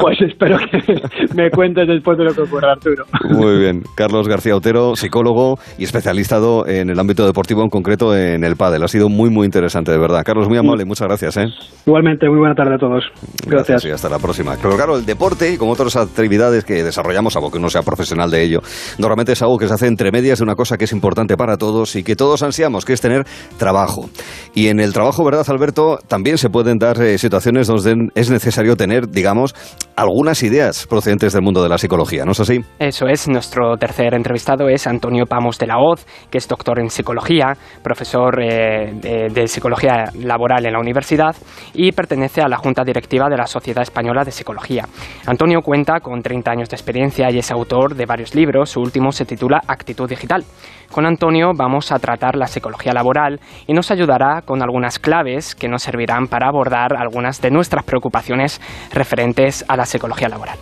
Pues 0.00 0.20
espero 0.20 0.58
que 0.58 1.00
me 1.34 1.50
cuentes 1.50 1.86
después 1.88 2.16
de 2.18 2.24
lo 2.24 2.34
que 2.34 2.42
ocurra, 2.42 2.72
Arturo. 2.72 3.04
Muy 3.28 3.58
bien. 3.58 3.82
Carlos 3.96 4.28
García 4.28 4.54
Otero, 4.54 4.94
psicólogo 4.94 5.58
y 5.78 5.84
especializado 5.84 6.66
en 6.66 6.90
el 6.90 6.98
ámbito 6.98 7.26
deportivo, 7.26 7.62
en 7.62 7.68
concreto 7.68 8.16
en 8.16 8.44
el 8.44 8.56
pádel. 8.56 8.82
Ha 8.82 8.88
sido 8.88 9.08
muy, 9.08 9.30
muy 9.30 9.46
interesante, 9.46 9.92
de 9.92 9.98
verdad. 9.98 10.22
Carlos, 10.24 10.48
muy 10.48 10.58
amable, 10.58 10.84
muchas 10.84 11.08
gracias. 11.08 11.36
¿eh? 11.36 11.46
Igualmente, 11.86 12.28
muy 12.28 12.38
buena 12.38 12.54
tarde 12.54 12.74
a 12.74 12.78
todos. 12.78 13.04
Gracias. 13.46 13.84
y 13.84 13.90
hasta 13.90 14.08
la 14.08 14.18
próxima. 14.18 14.56
Pero 14.60 14.76
claro, 14.76 14.96
el 14.96 15.06
deporte, 15.06 15.56
como 15.58 15.72
otras 15.72 15.96
actividades 15.96 16.64
que 16.64 16.82
desarrollamos, 16.82 17.36
algo 17.36 17.50
que 17.50 17.58
uno 17.58 17.70
sea 17.70 17.82
profesional 17.82 18.30
de 18.30 18.42
ello, 18.42 18.60
normalmente 18.98 19.32
es 19.32 19.42
algo 19.42 19.58
que 19.58 19.68
se 19.68 19.74
hace 19.74 19.86
entre 19.86 20.10
medias 20.10 20.38
de 20.38 20.44
una 20.44 20.54
cosa 20.54 20.76
que 20.76 20.84
es 20.84 20.92
importante 20.92 21.36
para 21.36 21.56
todos 21.56 21.96
y 21.96 22.02
que 22.02 22.16
todos 22.16 22.42
ansiamos, 22.42 22.84
que 22.84 22.92
es 22.92 23.00
tener 23.00 23.24
trabajo. 23.58 24.08
Y 24.54 24.68
en 24.68 24.80
el 24.80 24.92
trabajo, 24.92 25.24
¿verdad, 25.24 25.44
Alberto? 25.48 25.98
También 26.08 26.38
se 26.38 26.50
pueden 26.50 26.78
dar 26.78 27.00
eh, 27.00 27.18
situaciones 27.18 27.66
donde 27.66 28.08
es 28.14 28.30
necesario 28.30 28.76
tener, 28.76 29.08
digamos, 29.08 29.54
algunas 29.96 30.42
ideas 30.42 30.86
procedentes 30.86 31.32
del 31.32 31.42
mundo 31.42 31.62
de 31.62 31.68
la 31.68 31.78
psicología, 31.78 32.24
¿no 32.24 32.32
es 32.32 32.40
así? 32.40 32.60
Eso 32.78 33.06
es. 33.06 33.28
Nuestro 33.28 33.76
tercer 33.76 34.14
entrevistado 34.14 34.68
es 34.68 34.86
Antonio 34.86 35.24
Pamos 35.26 35.58
de 35.58 35.66
la 35.66 35.78
Hoz, 35.78 36.06
que 36.30 36.38
es 36.38 36.48
doctor 36.48 36.78
en 36.78 36.90
psicología, 36.90 37.54
profesor 37.82 38.42
eh, 38.42 39.28
de, 39.32 39.48
psicología 39.48 40.10
laboral 40.14 40.66
en 40.66 40.72
la 40.72 40.80
universidad 40.80 41.34
y 41.74 41.92
pertenece 41.92 42.40
a 42.42 42.48
la 42.48 42.56
Junta 42.56 42.82
Directiva 42.84 43.28
de 43.28 43.35
la 43.36 43.46
Sociedad 43.46 43.82
Española 43.82 44.24
de 44.24 44.30
Psicología. 44.30 44.86
Antonio 45.26 45.60
cuenta 45.62 46.00
con 46.00 46.22
30 46.22 46.50
años 46.50 46.68
de 46.68 46.76
experiencia 46.76 47.30
y 47.30 47.38
es 47.38 47.50
autor 47.50 47.94
de 47.94 48.06
varios 48.06 48.34
libros. 48.34 48.70
Su 48.70 48.80
último 48.80 49.12
se 49.12 49.24
titula 49.24 49.60
Actitud 49.66 50.08
Digital. 50.08 50.44
Con 50.90 51.06
Antonio 51.06 51.52
vamos 51.56 51.92
a 51.92 51.98
tratar 51.98 52.36
la 52.36 52.46
psicología 52.46 52.92
laboral 52.92 53.40
y 53.66 53.72
nos 53.72 53.90
ayudará 53.90 54.42
con 54.42 54.62
algunas 54.62 54.98
claves 54.98 55.54
que 55.54 55.68
nos 55.68 55.82
servirán 55.82 56.28
para 56.28 56.48
abordar 56.48 56.96
algunas 56.96 57.40
de 57.40 57.50
nuestras 57.50 57.84
preocupaciones 57.84 58.60
referentes 58.92 59.64
a 59.68 59.76
la 59.76 59.84
psicología 59.84 60.28
laboral 60.28 60.58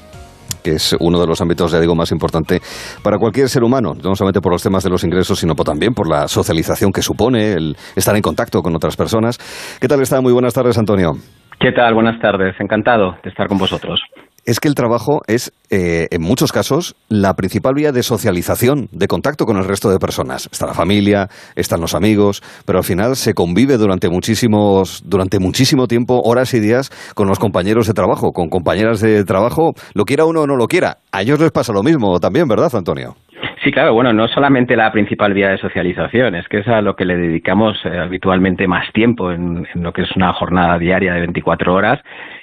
es 0.70 0.96
uno 0.98 1.20
de 1.20 1.26
los 1.26 1.40
ámbitos, 1.40 1.72
ya 1.72 1.80
digo, 1.80 1.94
más 1.94 2.10
importante 2.12 2.60
para 3.02 3.18
cualquier 3.18 3.48
ser 3.48 3.62
humano, 3.62 3.92
no 3.94 4.14
solamente 4.14 4.40
por 4.40 4.52
los 4.52 4.62
temas 4.62 4.82
de 4.82 4.90
los 4.90 5.04
ingresos, 5.04 5.38
sino 5.38 5.54
también 5.54 5.94
por 5.94 6.08
la 6.08 6.28
socialización 6.28 6.92
que 6.92 7.02
supone 7.02 7.52
el 7.52 7.76
estar 7.96 8.14
en 8.16 8.22
contacto 8.22 8.60
con 8.62 8.74
otras 8.74 8.96
personas. 8.96 9.38
¿Qué 9.80 9.88
tal 9.88 10.00
está? 10.00 10.20
Muy 10.20 10.32
buenas 10.32 10.54
tardes, 10.54 10.78
Antonio. 10.78 11.12
¿Qué 11.58 11.72
tal? 11.72 11.94
Buenas 11.94 12.20
tardes. 12.20 12.54
Encantado 12.60 13.16
de 13.22 13.30
estar 13.30 13.48
con 13.48 13.58
vosotros 13.58 14.00
es 14.44 14.60
que 14.60 14.68
el 14.68 14.74
trabajo 14.74 15.22
es, 15.26 15.52
eh, 15.70 16.08
en 16.10 16.22
muchos 16.22 16.52
casos, 16.52 16.96
la 17.08 17.34
principal 17.34 17.74
vía 17.74 17.92
de 17.92 18.02
socialización, 18.02 18.88
de 18.92 19.08
contacto 19.08 19.46
con 19.46 19.56
el 19.56 19.64
resto 19.64 19.90
de 19.90 19.98
personas. 19.98 20.48
Está 20.50 20.66
la 20.66 20.74
familia, 20.74 21.28
están 21.56 21.80
los 21.80 21.94
amigos, 21.94 22.42
pero 22.66 22.78
al 22.78 22.84
final 22.84 23.16
se 23.16 23.34
convive 23.34 23.76
durante 23.76 24.08
muchísimos, 24.08 25.02
durante 25.06 25.38
muchísimo 25.38 25.86
tiempo, 25.86 26.20
horas 26.24 26.52
y 26.54 26.60
días, 26.60 26.90
con 27.14 27.28
los 27.28 27.38
compañeros 27.38 27.86
de 27.86 27.94
trabajo, 27.94 28.32
con 28.32 28.48
compañeras 28.48 29.00
de 29.00 29.24
trabajo, 29.24 29.72
lo 29.94 30.04
quiera 30.04 30.24
uno 30.24 30.42
o 30.42 30.46
no 30.46 30.56
lo 30.56 30.66
quiera. 30.66 30.98
A 31.12 31.22
ellos 31.22 31.40
les 31.40 31.50
pasa 31.50 31.72
lo 31.72 31.82
mismo 31.82 32.20
también, 32.20 32.46
¿verdad, 32.46 32.74
Antonio? 32.74 33.16
Sí, 33.64 33.72
claro, 33.72 33.94
bueno, 33.94 34.12
no 34.12 34.28
solamente 34.28 34.76
la 34.76 34.92
principal 34.92 35.32
vía 35.32 35.48
de 35.48 35.56
socialización, 35.56 36.34
es 36.34 36.46
que 36.48 36.58
es 36.58 36.68
a 36.68 36.82
lo 36.82 36.94
que 36.96 37.06
le 37.06 37.16
dedicamos 37.16 37.80
eh, 37.86 37.98
habitualmente 37.98 38.68
más 38.68 38.92
tiempo 38.92 39.32
en, 39.32 39.66
lo 39.76 39.90
que 39.94 40.02
es 40.02 40.14
una 40.16 40.34
jornada 40.34 40.78
diaria 40.78 41.14
de 41.14 41.20
24 41.20 41.72
horas 41.72 41.98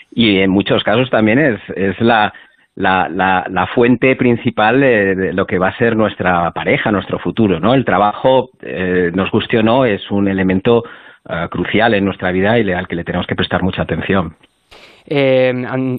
y 0.09 0.39
en 0.39 0.49
muchos 0.49 0.83
casos 0.83 1.11
también 1.11 1.37
es, 1.37 1.59
es 1.75 2.01
la, 2.01 2.33
la, 2.73 3.07
la, 3.07 3.67
fuente 3.67 4.15
principal 4.15 4.81
de, 4.81 5.31
lo 5.33 5.45
que 5.45 5.59
va 5.59 5.67
a 5.67 5.77
ser 5.77 5.95
nuestra 5.95 6.49
pareja, 6.51 6.91
nuestro 6.91 7.19
futuro, 7.19 7.59
¿no? 7.59 7.75
El 7.75 7.85
trabajo, 7.85 8.49
eh, 8.63 9.11
nos 9.13 9.29
guste 9.29 9.59
o 9.59 9.63
no, 9.63 9.85
es 9.85 10.09
un 10.09 10.27
elemento 10.27 10.83
eh, 11.29 11.47
crucial 11.51 11.93
en 11.93 12.03
nuestra 12.03 12.31
vida 12.31 12.57
y 12.57 12.71
al 12.71 12.87
que 12.87 12.95
le 12.95 13.03
tenemos 13.03 13.27
que 13.27 13.35
prestar 13.35 13.61
mucha 13.61 13.83
atención. 13.83 14.35
Eh, 15.07 15.51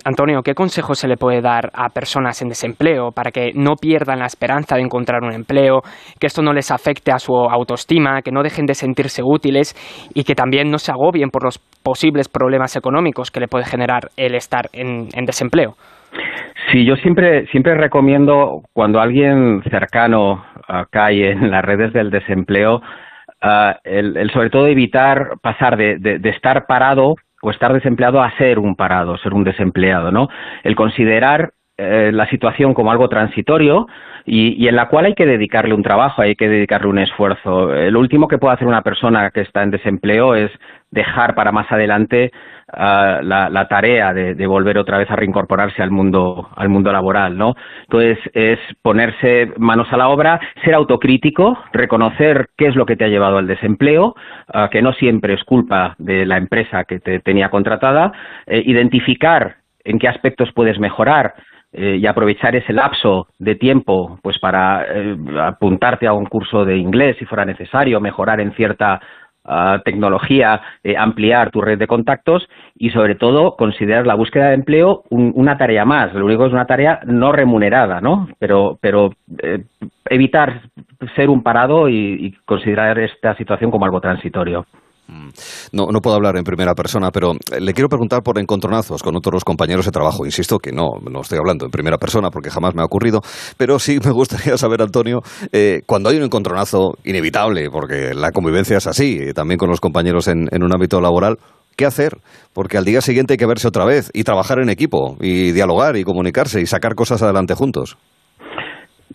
Antonio, 0.04 0.42
¿qué 0.42 0.54
consejo 0.54 0.94
se 0.94 1.08
le 1.08 1.16
puede 1.16 1.40
dar 1.40 1.70
a 1.74 1.88
personas 1.88 2.40
en 2.42 2.48
desempleo 2.48 3.10
para 3.10 3.30
que 3.30 3.52
no 3.54 3.74
pierdan 3.76 4.20
la 4.20 4.26
esperanza 4.26 4.76
de 4.76 4.82
encontrar 4.82 5.22
un 5.22 5.32
empleo, 5.32 5.80
que 6.20 6.26
esto 6.26 6.42
no 6.42 6.52
les 6.52 6.70
afecte 6.70 7.12
a 7.12 7.18
su 7.18 7.34
autoestima, 7.34 8.22
que 8.22 8.30
no 8.30 8.42
dejen 8.42 8.66
de 8.66 8.74
sentirse 8.74 9.22
útiles 9.24 9.74
y 10.14 10.24
que 10.24 10.34
también 10.34 10.70
no 10.70 10.78
se 10.78 10.92
agobien 10.92 11.30
por 11.30 11.44
los 11.44 11.58
posibles 11.58 12.28
problemas 12.28 12.76
económicos 12.76 13.30
que 13.30 13.40
le 13.40 13.48
puede 13.48 13.64
generar 13.64 14.08
el 14.16 14.34
estar 14.34 14.66
en, 14.72 15.08
desempleo? 15.26 15.74
Sí, 16.70 16.84
yo 16.84 16.96
siempre, 16.96 17.46
siempre 17.46 17.74
recomiendo 17.74 18.62
cuando 18.72 19.00
alguien 19.00 19.62
cercano 19.70 20.44
uh, 20.68 20.84
cae 20.90 21.32
en 21.32 21.50
las 21.50 21.64
redes 21.64 21.92
del 21.92 22.10
desempleo, 22.10 22.76
uh, 22.76 23.72
el, 23.84 24.30
sobre 24.32 24.50
todo 24.50 24.66
evitar 24.66 25.38
pasar 25.42 25.76
de 25.76 26.20
estar 26.24 26.66
parado 26.66 27.14
o 27.42 27.50
estar 27.50 27.72
desempleado 27.72 28.22
a 28.22 28.30
ser 28.38 28.58
un 28.58 28.76
parado, 28.76 29.18
ser 29.18 29.34
un 29.34 29.44
desempleado, 29.44 30.12
¿no? 30.12 30.28
El 30.62 30.76
considerar 30.76 31.52
eh, 31.78 32.10
la 32.12 32.28
situación 32.28 32.74
como 32.74 32.92
algo 32.92 33.08
transitorio 33.08 33.86
y, 34.26 34.68
en 34.68 34.76
la 34.76 34.88
cual 34.88 35.06
hay 35.06 35.14
que 35.14 35.26
dedicarle 35.26 35.74
un 35.74 35.82
trabajo, 35.82 36.22
hay 36.22 36.36
que 36.36 36.48
dedicarle 36.48 36.88
un 36.88 36.98
esfuerzo. 36.98 37.74
El 37.74 37.96
último 37.96 38.28
que 38.28 38.38
puede 38.38 38.54
hacer 38.54 38.68
una 38.68 38.82
persona 38.82 39.30
que 39.30 39.40
está 39.40 39.62
en 39.62 39.70
desempleo 39.70 40.34
es 40.34 40.50
dejar 40.90 41.34
para 41.34 41.50
más 41.50 41.72
adelante 41.72 42.30
ah, 42.72 43.20
la, 43.22 43.68
tarea 43.68 44.12
de, 44.12 44.46
volver 44.46 44.76
otra 44.76 44.98
vez 44.98 45.10
a 45.10 45.16
reincorporarse 45.16 45.82
al 45.82 45.90
mundo 45.90 46.50
al 46.54 46.68
mundo 46.68 46.92
laboral, 46.92 47.38
¿no? 47.38 47.54
Entonces 47.84 48.18
es 48.34 48.58
ponerse 48.82 49.50
manos 49.56 49.88
a 49.92 49.96
la 49.96 50.08
obra, 50.08 50.40
ser 50.62 50.74
autocrítico, 50.74 51.58
reconocer 51.72 52.50
qué 52.56 52.66
es 52.66 52.76
lo 52.76 52.84
que 52.84 52.96
te 52.96 53.06
ha 53.06 53.08
llevado 53.08 53.38
al 53.38 53.46
desempleo, 53.46 54.14
ah, 54.52 54.68
que 54.70 54.82
no 54.82 54.92
siempre 54.92 55.34
es 55.34 55.42
culpa 55.44 55.94
de 55.98 56.26
la 56.26 56.36
empresa 56.36 56.84
que 56.84 57.00
te 57.00 57.20
tenía 57.20 57.48
contratada, 57.48 58.12
eh, 58.46 58.62
identificar 58.66 59.56
en 59.84 59.98
qué 59.98 60.06
aspectos 60.06 60.52
puedes 60.52 60.78
mejorar 60.78 61.34
eh, 61.74 61.96
y 62.00 62.06
aprovechar 62.06 62.54
ese 62.54 62.74
lapso 62.74 63.28
de 63.38 63.54
tiempo 63.54 64.18
pues 64.22 64.38
para 64.38 64.84
eh, 64.88 65.16
apuntarte 65.40 66.06
a 66.06 66.12
un 66.12 66.26
curso 66.26 66.66
de 66.66 66.76
inglés 66.76 67.16
si 67.18 67.24
fuera 67.24 67.46
necesario, 67.46 68.00
mejorar 68.00 68.40
en 68.40 68.52
cierta 68.52 69.00
tecnología, 69.84 70.62
eh, 70.84 70.96
ampliar 70.96 71.50
tu 71.50 71.60
red 71.60 71.76
de 71.76 71.88
contactos 71.88 72.48
y 72.76 72.90
sobre 72.90 73.16
todo 73.16 73.56
considerar 73.56 74.06
la 74.06 74.14
búsqueda 74.14 74.50
de 74.50 74.54
empleo 74.54 75.02
una 75.10 75.58
tarea 75.58 75.84
más. 75.84 76.14
Lo 76.14 76.26
único 76.26 76.46
es 76.46 76.52
una 76.52 76.66
tarea 76.66 77.00
no 77.06 77.32
remunerada, 77.32 78.00
¿no? 78.00 78.28
Pero, 78.38 78.78
pero 78.80 79.10
evitar 80.08 80.60
ser 81.16 81.28
un 81.28 81.42
parado 81.42 81.88
y 81.88 82.36
considerar 82.44 83.00
esta 83.00 83.34
situación 83.34 83.72
como 83.72 83.84
algo 83.84 84.00
transitorio. 84.00 84.64
Mm. 85.12 85.28
No, 85.72 85.86
no 85.92 86.00
puedo 86.00 86.16
hablar 86.16 86.36
en 86.36 86.44
primera 86.44 86.74
persona, 86.74 87.10
pero 87.10 87.34
le 87.58 87.72
quiero 87.72 87.88
preguntar 87.88 88.22
por 88.22 88.38
encontronazos 88.38 89.02
con 89.02 89.16
otros 89.16 89.44
compañeros 89.44 89.84
de 89.84 89.90
trabajo. 89.90 90.24
Insisto 90.24 90.58
que 90.58 90.72
no, 90.72 90.92
no 91.10 91.20
estoy 91.20 91.38
hablando 91.38 91.66
en 91.66 91.70
primera 91.70 91.98
persona 91.98 92.30
porque 92.30 92.50
jamás 92.50 92.74
me 92.74 92.82
ha 92.82 92.84
ocurrido, 92.84 93.20
pero 93.56 93.78
sí 93.78 93.98
me 94.04 94.10
gustaría 94.10 94.56
saber, 94.56 94.82
Antonio, 94.82 95.20
eh, 95.52 95.82
cuando 95.86 96.08
hay 96.08 96.16
un 96.16 96.24
encontronazo 96.24 96.94
inevitable, 97.04 97.68
porque 97.70 98.14
la 98.14 98.32
convivencia 98.32 98.78
es 98.78 98.86
así, 98.86 99.32
también 99.34 99.58
con 99.58 99.68
los 99.68 99.80
compañeros 99.80 100.28
en 100.28 100.62
un 100.62 100.72
ámbito 100.72 101.00
laboral, 101.00 101.38
¿qué 101.76 101.86
hacer? 101.86 102.18
Porque 102.52 102.78
al 102.78 102.84
día 102.84 103.00
siguiente 103.00 103.34
hay 103.34 103.38
que 103.38 103.46
verse 103.46 103.68
otra 103.68 103.84
vez 103.84 104.10
y 104.14 104.24
trabajar 104.24 104.58
en 104.60 104.70
equipo 104.70 105.16
y 105.20 105.52
dialogar 105.52 105.96
y 105.96 106.04
comunicarse 106.04 106.60
y 106.60 106.66
sacar 106.66 106.94
cosas 106.94 107.22
adelante 107.22 107.54
juntos. 107.54 107.96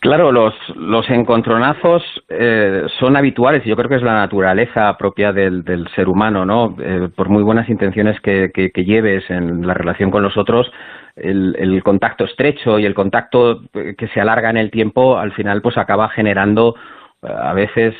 Claro, 0.01 0.31
los, 0.31 0.53
los 0.75 1.09
encontronazos 1.09 2.03
eh, 2.29 2.83
son 2.99 3.15
habituales 3.15 3.65
y 3.65 3.69
yo 3.69 3.75
creo 3.75 3.89
que 3.89 3.95
es 3.95 4.03
la 4.03 4.15
naturaleza 4.15 4.97
propia 4.97 5.31
del, 5.31 5.87
ser 5.95 6.09
humano, 6.09 6.45
¿no? 6.45 6.75
Eh, 6.79 7.09
por 7.15 7.29
muy 7.29 7.41
buenas 7.41 7.69
intenciones 7.69 8.19
que, 8.21 8.51
que, 8.53 8.85
lleves 8.85 9.29
en 9.29 9.65
la 9.65 9.73
relación 9.73 10.11
con 10.11 10.23
los 10.23 10.37
otros, 10.37 10.71
el, 11.15 11.81
contacto 11.83 12.25
estrecho 12.25 12.79
y 12.79 12.85
el 12.85 12.93
contacto 12.93 13.61
que 13.71 14.07
se 14.13 14.21
alarga 14.21 14.49
en 14.49 14.57
el 14.57 14.71
tiempo, 14.71 15.17
al 15.17 15.31
final, 15.31 15.61
pues 15.61 15.77
acaba 15.77 16.09
generando 16.09 16.75
eh, 17.23 17.27
a 17.31 17.53
veces 17.53 17.95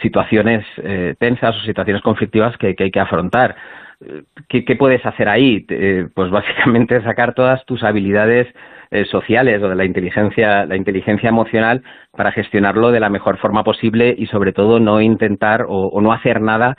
situaciones 0.00 0.64
tensas 1.18 1.56
o 1.56 1.60
situaciones 1.60 2.02
conflictivas 2.02 2.56
que, 2.56 2.74
que 2.74 2.84
hay 2.84 2.90
que 2.90 3.00
afrontar. 3.00 3.56
¿Qué, 4.48 4.64
¿Qué, 4.64 4.76
puedes 4.76 5.04
hacer 5.06 5.28
ahí? 5.28 5.66
pues 6.14 6.30
básicamente 6.30 7.02
sacar 7.02 7.34
todas 7.34 7.64
tus 7.66 7.82
habilidades 7.84 8.48
eh, 8.90 9.04
sociales 9.06 9.60
o 9.62 9.68
de 9.68 9.74
la 9.74 9.84
inteligencia, 9.84 10.64
la 10.64 10.76
inteligencia 10.76 11.28
emocional 11.28 11.82
para 12.12 12.30
gestionarlo 12.30 12.92
de 12.92 13.00
la 13.00 13.10
mejor 13.10 13.36
forma 13.38 13.64
posible 13.64 14.14
y 14.16 14.26
sobre 14.26 14.52
todo 14.52 14.78
no 14.78 15.00
intentar 15.00 15.64
o, 15.68 16.00
no 16.00 16.12
hacer 16.12 16.40
nada 16.40 16.76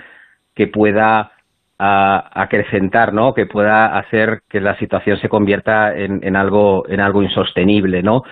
que 0.55 0.67
pueda 0.67 1.31
acrecentar, 1.79 3.13
¿no? 3.13 3.33
Que 3.35 3.45
pueda 3.45 3.97
hacer 3.97 4.39
que 4.49 4.59
la 4.61 4.75
situación 4.79 5.19
se 5.19 5.29
convierta 5.29 5.95
en, 5.95 6.35
algo 6.35 6.87
en 6.89 7.01
algo 7.01 7.21
insostenible, 7.21 8.01
¿no? 8.01 8.23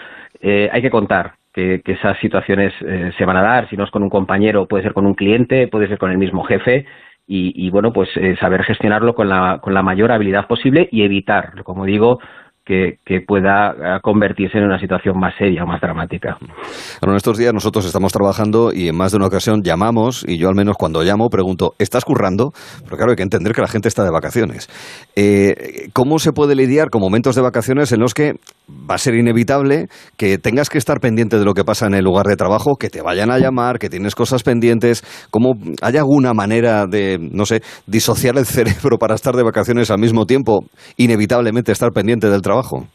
Eh, 0.42 0.68
hay 0.72 0.82
que 0.82 0.90
contar 0.90 1.34
que, 1.54 1.82
esas 1.86 2.18
situaciones 2.20 2.74
eh, 2.82 3.12
se 3.16 3.26
van 3.26 3.38
a 3.38 3.44
dar, 3.44 3.70
si 3.70 3.78
no 3.78 3.84
es 3.84 3.92
con 3.92 4.02
un 4.02 4.10
compañero, 4.10 4.68
puede 4.68 4.84
ser 4.84 4.94
con 4.94 5.06
un 5.06 5.14
cliente, 5.14 5.68
puede 5.68 5.88
ser 5.88 6.00
con 6.00 6.10
el 6.10 6.18
mismo 6.18 6.44
jefe, 6.44 6.88
y, 7.28 7.68
y 7.68 7.70
bueno, 7.70 7.94
pues 7.94 8.10
saber 8.40 8.64
gestionarlo 8.64 9.14
con 9.14 9.30
la, 9.30 9.60
con 9.62 9.74
la 9.74 9.84
mayor 9.84 10.12
habilidad 10.12 10.48
posible 10.48 10.88
y 10.92 11.04
evitar, 11.04 11.64
como 11.64 11.86
digo, 11.86 12.20
que, 12.66 12.98
pueda 13.28 13.72
eh, 13.72 14.00
convertirse 14.02 14.58
en 14.58 14.66
una 14.66 14.80
situación 14.80 15.20
más 15.20 15.34
seria 15.38 15.64
o 15.64 15.68
más 15.68 15.80
dramática. 15.80 16.38
Bueno, 16.40 17.14
en 17.14 17.18
estos 17.18 17.38
días 17.38 17.54
nosotros 17.54 17.86
estamos 17.86 18.12
trabajando 18.12 18.72
y 18.74 18.90
en 18.90 18.98
más 18.98 19.12
de 19.12 19.18
una 19.18 19.28
ocasión 19.28 19.62
llamamos 19.64 20.26
y 20.28 20.38
yo 20.38 20.50
al 20.50 20.56
menos 20.56 20.76
cuando 20.78 21.04
llamo 21.04 21.30
pregunto, 21.30 21.74
¿estás 21.78 22.04
currando? 22.04 22.52
Pero 22.84 22.98
claro, 22.98 23.12
hay 23.12 23.16
que 23.16 23.24
entender 23.24 23.54
que 23.54 23.62
la 23.62 23.68
gente 23.68 23.88
está 23.88 24.04
de 24.04 24.12
vacaciones. 24.12 24.68
Eh, 25.16 25.90
¿Cómo 25.94 26.18
se 26.20 26.34
puede 26.34 26.56
lidiar 26.56 26.90
con 26.90 27.02
momentos 27.02 27.36
de 27.36 27.42
vacaciones 27.42 27.92
en 27.92 28.00
los 28.00 28.14
que 28.14 28.34
va 28.70 28.96
a 28.96 28.98
ser 28.98 29.16
inevitable 29.16 29.88
que 30.18 30.38
tengas 30.38 30.70
que 30.70 30.78
estar 30.78 31.00
pendiente 31.00 31.38
de 31.38 31.46
lo 31.46 31.54
que 31.54 31.64
pasa 31.64 31.88
en 31.88 31.94
el 31.94 32.04
lugar 32.04 32.26
de 32.26 32.36
trabajo, 32.36 32.76
que 32.80 32.90
te 32.90 33.02
vayan 33.02 33.32
a 33.32 33.40
llamar, 33.40 33.80
que 33.80 33.90
tienes 33.90 34.16
cosas 34.16 34.44
pendientes? 34.44 35.04
¿Cómo 35.32 35.54
hay 35.82 35.98
alguna 35.98 36.34
manera 36.34 36.88
de, 36.88 37.18
no 37.20 37.46
sé, 37.46 37.62
disociar 37.88 38.36
el 38.38 38.46
cerebro 38.46 38.98
para 38.98 39.16
estar 39.16 39.36
de 39.36 39.44
vacaciones 39.44 39.92
al 39.92 40.00
mismo 40.00 40.26
tiempo, 40.26 40.66
inevitablemente 40.98 41.72
estar 41.72 41.92
pendiente 41.92 42.30
del 42.30 42.42
trabajo? 42.42 42.88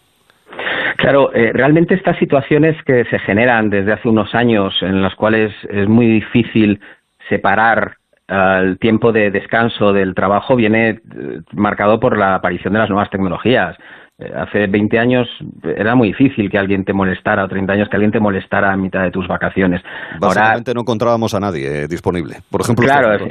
Claro, 0.97 1.33
eh, 1.33 1.53
realmente 1.55 1.95
estas 1.95 2.19
situaciones 2.19 2.77
que 2.85 3.05
se 3.05 3.19
generan 3.21 3.71
desde 3.71 3.93
hace 3.93 4.09
unos 4.09 4.35
años, 4.35 4.75
en 4.83 5.01
las 5.01 5.15
cuales 5.15 5.51
es 5.71 5.89
muy 5.89 6.07
difícil 6.07 6.79
separar 7.29 7.97
el 8.29 8.79
tiempo 8.79 9.11
de 9.11 9.31
descanso 9.31 9.93
del 9.93 10.15
trabajo, 10.15 10.55
viene 10.55 10.91
eh, 10.91 10.99
marcado 11.53 11.99
por 11.99 12.17
la 12.17 12.37
aparición 12.37 12.75
de 12.75 12.79
las 12.79 12.89
nuevas 12.89 13.11
tecnologías. 13.11 13.77
Eh, 14.21 14.33
hace 14.37 14.67
20 14.67 14.99
años 14.99 15.29
era 15.63 15.95
muy 15.95 16.09
difícil 16.09 16.51
que 16.51 16.59
alguien 16.59 16.85
te 16.85 16.93
molestara, 16.93 17.45
o 17.45 17.49
30 17.49 17.73
años 17.73 17.89
que 17.89 17.97
alguien 17.97 18.13
te 18.13 18.21
molestara 18.21 18.73
a 18.73 18.77
mitad 18.77 19.03
de 19.03 19.11
tus 19.11 19.27
vacaciones. 19.27 19.83
Básicamente 20.21 20.75
no 20.75 20.83
encontrábamos 20.83 21.35
a 21.35 21.41
nadie 21.41 21.85
eh, 21.85 21.89
disponible. 21.89 22.37
Por 22.51 22.61
ejemplo, 22.61 22.85
claro, 22.85 23.27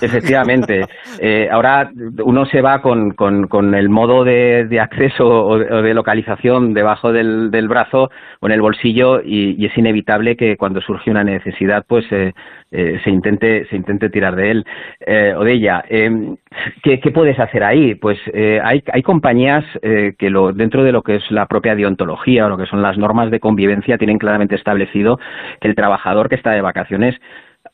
efectivamente. 0.00 0.84
Eh, 1.20 1.48
ahora 1.50 1.90
uno 2.24 2.44
se 2.46 2.60
va 2.60 2.82
con, 2.82 3.12
con, 3.12 3.74
el 3.74 3.88
modo 3.88 4.24
de, 4.24 4.66
de 4.68 4.80
acceso 4.80 5.24
o 5.26 5.58
de, 5.58 5.94
localización 5.94 6.74
debajo 6.74 7.12
del, 7.12 7.50
del, 7.50 7.68
brazo 7.68 8.10
o 8.40 8.46
en 8.46 8.52
el 8.52 8.60
bolsillo 8.60 9.20
y, 9.22 9.64
es 9.64 9.76
inevitable 9.78 10.36
que 10.36 10.56
cuando 10.56 10.80
surge 10.80 11.10
una 11.10 11.24
necesidad 11.24 11.84
pues 11.86 12.04
se 13.02 13.10
intente 13.10 13.66
se 13.66 13.76
intente 13.76 14.10
tirar 14.10 14.34
de 14.36 14.50
él 14.50 14.66
o 15.36 15.44
de 15.44 15.52
ella. 15.52 15.84
¿qué, 16.82 17.00
¿qué, 17.00 17.10
puedes 17.10 17.38
hacer 17.38 17.62
ahí? 17.62 17.94
Pues 17.94 18.18
hay, 18.62 18.82
hay 18.92 19.02
compañías 19.02 19.64
que 19.82 20.30
dentro 20.54 20.82
de 20.82 20.92
lo 20.92 21.02
que 21.02 21.16
es 21.16 21.30
la 21.30 21.46
propia 21.46 21.74
deontología 21.74 22.46
o 22.46 22.48
lo 22.48 22.56
que 22.56 22.66
son 22.66 22.82
las 22.82 22.98
normas 22.98 23.30
de 23.30 23.40
convivencia 23.40 23.98
tienen 23.98 24.18
claramente 24.18 24.54
establecido 24.54 25.18
que 25.60 25.68
el 25.68 25.74
trabajador 25.74 26.28
que 26.28 26.34
está 26.34 26.52
de 26.52 26.60
vacaciones 26.60 27.14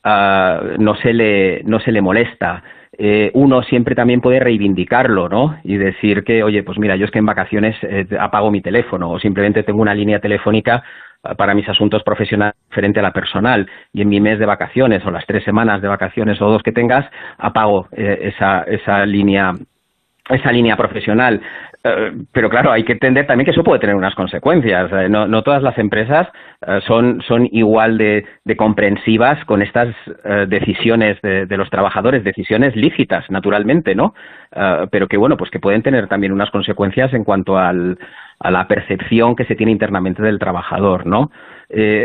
ah, 0.04 0.60
no 0.78 0.94
se 0.96 1.12
le 1.12 1.62
no 1.64 1.80
se 1.80 1.92
le 1.92 2.00
molesta 2.00 2.62
eh, 3.02 3.30
uno 3.32 3.62
siempre 3.62 3.94
también 3.94 4.20
puede 4.20 4.40
reivindicarlo, 4.40 5.30
¿no? 5.30 5.58
Y 5.64 5.78
decir 5.78 6.22
que, 6.22 6.42
oye, 6.42 6.62
pues 6.62 6.78
mira, 6.78 6.96
yo 6.96 7.06
es 7.06 7.10
que 7.10 7.18
en 7.18 7.24
vacaciones 7.24 7.74
eh, 7.82 8.06
apago 8.18 8.50
mi 8.50 8.60
teléfono 8.60 9.10
o 9.10 9.18
simplemente 9.18 9.62
tengo 9.62 9.80
una 9.80 9.94
línea 9.94 10.20
telefónica 10.20 10.82
para 11.36 11.54
mis 11.54 11.68
asuntos 11.68 12.02
profesionales 12.02 12.54
frente 12.70 13.00
a 13.00 13.02
la 13.02 13.12
personal 13.12 13.68
y 13.92 14.02
en 14.02 14.08
mi 14.08 14.20
mes 14.20 14.38
de 14.38 14.46
vacaciones 14.46 15.04
o 15.04 15.10
las 15.10 15.26
tres 15.26 15.44
semanas 15.44 15.82
de 15.82 15.88
vacaciones 15.88 16.40
o 16.40 16.50
dos 16.50 16.62
que 16.62 16.72
tengas 16.72 17.04
apago 17.38 17.88
eh, 17.92 18.32
esa, 18.34 18.62
esa 18.62 19.04
línea 19.04 19.52
esa 20.30 20.52
línea 20.52 20.76
profesional. 20.76 21.40
Eh, 21.82 22.12
pero 22.32 22.50
claro, 22.50 22.70
hay 22.72 22.84
que 22.84 22.92
entender 22.92 23.26
también 23.26 23.46
que 23.46 23.52
eso 23.52 23.64
puede 23.64 23.80
tener 23.80 23.96
unas 23.96 24.14
consecuencias. 24.14 24.90
Eh, 24.92 25.08
no, 25.08 25.42
todas 25.42 25.62
las 25.62 25.78
empresas 25.78 26.28
eh, 26.66 26.80
son, 26.86 27.22
son 27.26 27.48
igual 27.52 27.96
de, 27.96 28.26
de, 28.44 28.56
comprensivas 28.56 29.42
con 29.46 29.62
estas 29.62 29.94
decisiones 30.48 31.20
de, 31.22 31.46
de, 31.46 31.56
los 31.56 31.70
trabajadores, 31.70 32.22
decisiones 32.22 32.76
lícitas, 32.76 33.24
naturalmente, 33.30 33.94
¿no? 33.94 34.14
pero 34.90 35.06
que, 35.06 35.16
bueno, 35.16 35.36
pues 35.36 35.50
que 35.50 35.60
pueden 35.60 35.82
tener 35.82 36.08
también 36.08 36.32
unas 36.32 36.50
consecuencias 36.50 37.14
en 37.14 37.24
cuanto 37.24 37.56
al, 37.56 37.98
a 38.40 38.50
la 38.50 38.66
percepción 38.66 39.36
que 39.36 39.44
se 39.44 39.54
tiene 39.54 39.72
internamente 39.72 40.22
del 40.22 40.38
trabajador, 40.38 41.06
¿no? 41.06 41.30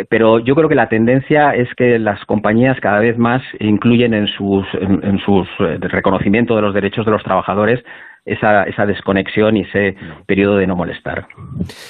pero 0.10 0.38
yo 0.38 0.54
creo 0.54 0.69
que 0.69 0.76
la 0.76 0.89
tendencia 0.89 1.56
es 1.56 1.67
que 1.74 1.98
las 1.98 2.24
compañías 2.26 2.80
cada 2.82 3.00
vez 3.00 3.17
más 3.17 3.41
incluyen 3.60 4.13
en 4.13 4.28
sus, 4.28 4.63
en, 4.76 5.04
en 5.04 5.17
sus 5.19 5.48
reconocimiento 5.58 6.56
de 6.56 6.62
los 6.62 6.76
derechos 6.76 7.04
de 7.04 7.12
los 7.12 7.24
trabajadores 7.24 7.84
esa, 8.25 8.63
esa 8.63 8.85
desconexión 8.85 9.55
y 9.55 9.61
ese 9.61 9.95
periodo 10.25 10.57
de 10.57 10.65
no 10.65 10.75
molestar. 10.75 11.27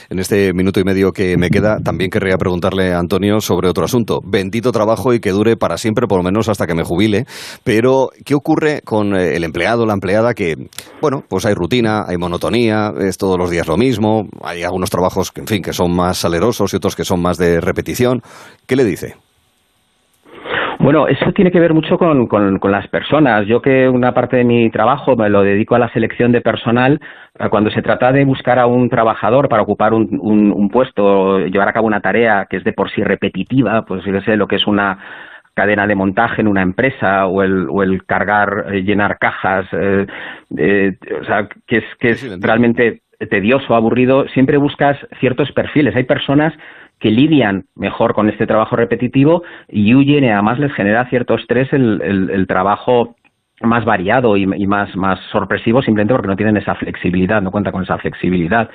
En 0.09 0.19
este 0.19 0.53
minuto 0.53 0.79
y 0.79 0.83
medio 0.83 1.11
que 1.11 1.37
me 1.37 1.49
queda, 1.49 1.79
también 1.79 2.09
querría 2.09 2.37
preguntarle 2.37 2.93
a 2.93 2.99
Antonio 2.99 3.39
sobre 3.39 3.69
otro 3.69 3.85
asunto. 3.85 4.19
Bendito 4.23 4.71
trabajo 4.71 5.13
y 5.13 5.19
que 5.19 5.31
dure 5.31 5.55
para 5.55 5.77
siempre, 5.77 6.07
por 6.07 6.17
lo 6.17 6.23
menos 6.23 6.49
hasta 6.49 6.67
que 6.67 6.75
me 6.75 6.83
jubile. 6.83 7.25
Pero, 7.63 8.09
¿qué 8.25 8.35
ocurre 8.35 8.81
con 8.83 9.15
eh, 9.15 9.35
el 9.35 9.43
empleado, 9.45 9.85
la 9.85 9.93
empleada 9.93 10.33
que, 10.33 10.55
bueno, 11.01 11.23
pues 11.29 11.45
hay 11.45 11.53
rutina, 11.53 12.03
hay 12.07 12.17
monotonía, 12.17 12.91
es 12.99 13.17
todos 13.17 13.37
los 13.37 13.49
días 13.49 13.67
lo 13.67 13.77
mismo, 13.77 14.27
hay 14.43 14.63
algunos 14.63 14.89
trabajos, 14.89 15.31
en 15.35 15.47
fin, 15.47 15.61
que 15.61 15.73
son 15.73 15.95
más 15.95 16.17
salerosos 16.17 16.73
y 16.73 16.75
otros 16.75 16.95
que 16.95 17.05
son 17.05 17.21
más 17.21 17.37
de 17.37 17.61
repetición? 17.61 18.21
¿Qué 18.67 18.75
le 18.75 18.83
dice? 18.83 19.15
Bueno, 20.85 21.07
eso 21.07 21.31
tiene 21.31 21.49
que 21.49 21.59
ver 21.59 21.73
mucho 21.73 21.97
con, 21.97 22.27
con, 22.27 22.71
las 22.71 22.87
personas. 22.89 23.47
Yo 23.47 23.59
que 23.59 23.89
una 23.89 24.13
parte 24.13 24.37
de 24.37 24.43
mi 24.43 24.69
trabajo 24.69 25.15
me 25.15 25.31
lo 25.31 25.41
dedico 25.41 25.73
a 25.73 25.79
la 25.79 25.91
selección 25.91 26.31
de 26.31 26.41
personal, 26.41 26.99
cuando 27.49 27.71
se 27.71 27.81
trata 27.81 28.11
de 28.11 28.23
buscar 28.23 28.59
a 28.59 28.67
un 28.67 28.87
trabajador 28.87 29.49
para 29.49 29.63
ocupar 29.63 29.95
un, 29.95 30.19
un, 30.21 30.51
un 30.51 30.69
puesto, 30.69 31.39
llevar 31.39 31.69
a 31.69 31.73
cabo 31.73 31.87
una 31.87 32.01
tarea 32.01 32.45
que 32.47 32.57
es 32.57 32.63
de 32.63 32.71
por 32.71 32.91
sí 32.91 33.03
repetitiva, 33.03 33.83
pues 33.83 34.05
yo 34.05 34.21
sé 34.21 34.37
lo 34.37 34.47
que 34.47 34.57
es 34.57 34.67
una 34.67 34.99
cadena 35.55 35.87
de 35.87 35.95
montaje 35.95 36.41
en 36.41 36.47
una 36.47 36.61
empresa 36.61 37.25
o 37.25 37.41
el, 37.41 37.65
o 37.67 37.81
el 37.81 38.05
cargar, 38.05 38.67
eh, 38.71 38.83
llenar 38.83 39.17
cajas, 39.17 39.65
eh, 39.71 40.05
eh, 40.55 40.97
o 41.19 41.25
sea, 41.25 41.49
que 41.65 41.77
es, 41.77 41.85
que 41.99 42.09
es 42.09 42.39
realmente 42.39 43.01
tedioso, 43.31 43.73
aburrido, 43.73 44.27
siempre 44.27 44.57
buscas 44.57 44.99
ciertos 45.19 45.51
perfiles. 45.51 45.95
Hay 45.95 46.03
personas 46.03 46.53
que 47.05 47.11
lidian 47.11 47.65
mejor 47.75 48.15
con 48.15 48.29
este 48.29 48.47
trabajo 48.47 48.75
repetitivo 48.75 49.43
y 49.67 49.93
huyen 49.93 50.23
y 50.23 50.29
además 50.31 50.57
les 50.57 50.73
genera 50.73 51.07
cierto 51.07 51.35
estrés 51.35 51.71
el, 51.71 52.01
el, 52.01 52.47
trabajo 52.47 53.15
más 53.61 53.85
variado 53.85 54.35
y, 54.37 54.47
más, 54.47 54.89
sorpresivo 55.31 55.83
simplemente 55.83 56.15
porque 56.15 56.29
no 56.29 56.35
tienen 56.35 56.57
esa 56.57 56.73
flexibilidad, 56.73 57.43
no 57.43 57.51
cuenta 57.51 57.71
con 57.71 57.83
esa 57.83 57.99
flexibilidad. 57.99 58.71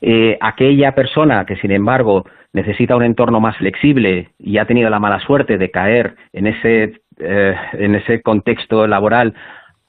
Eh, 0.00 0.36
aquella 0.40 0.96
persona 0.96 1.44
que, 1.44 1.54
sin 1.58 1.70
embargo, 1.70 2.24
necesita 2.52 2.96
un 2.96 3.04
entorno 3.04 3.38
más 3.38 3.56
flexible 3.58 4.30
y 4.40 4.58
ha 4.58 4.64
tenido 4.64 4.90
la 4.90 4.98
mala 4.98 5.20
suerte 5.20 5.56
de 5.56 5.70
caer 5.70 6.16
en 6.32 6.48
ese 6.48 7.00
eh, 7.20 7.54
en 7.74 7.94
ese 7.94 8.20
contexto 8.20 8.84
laboral 8.88 9.32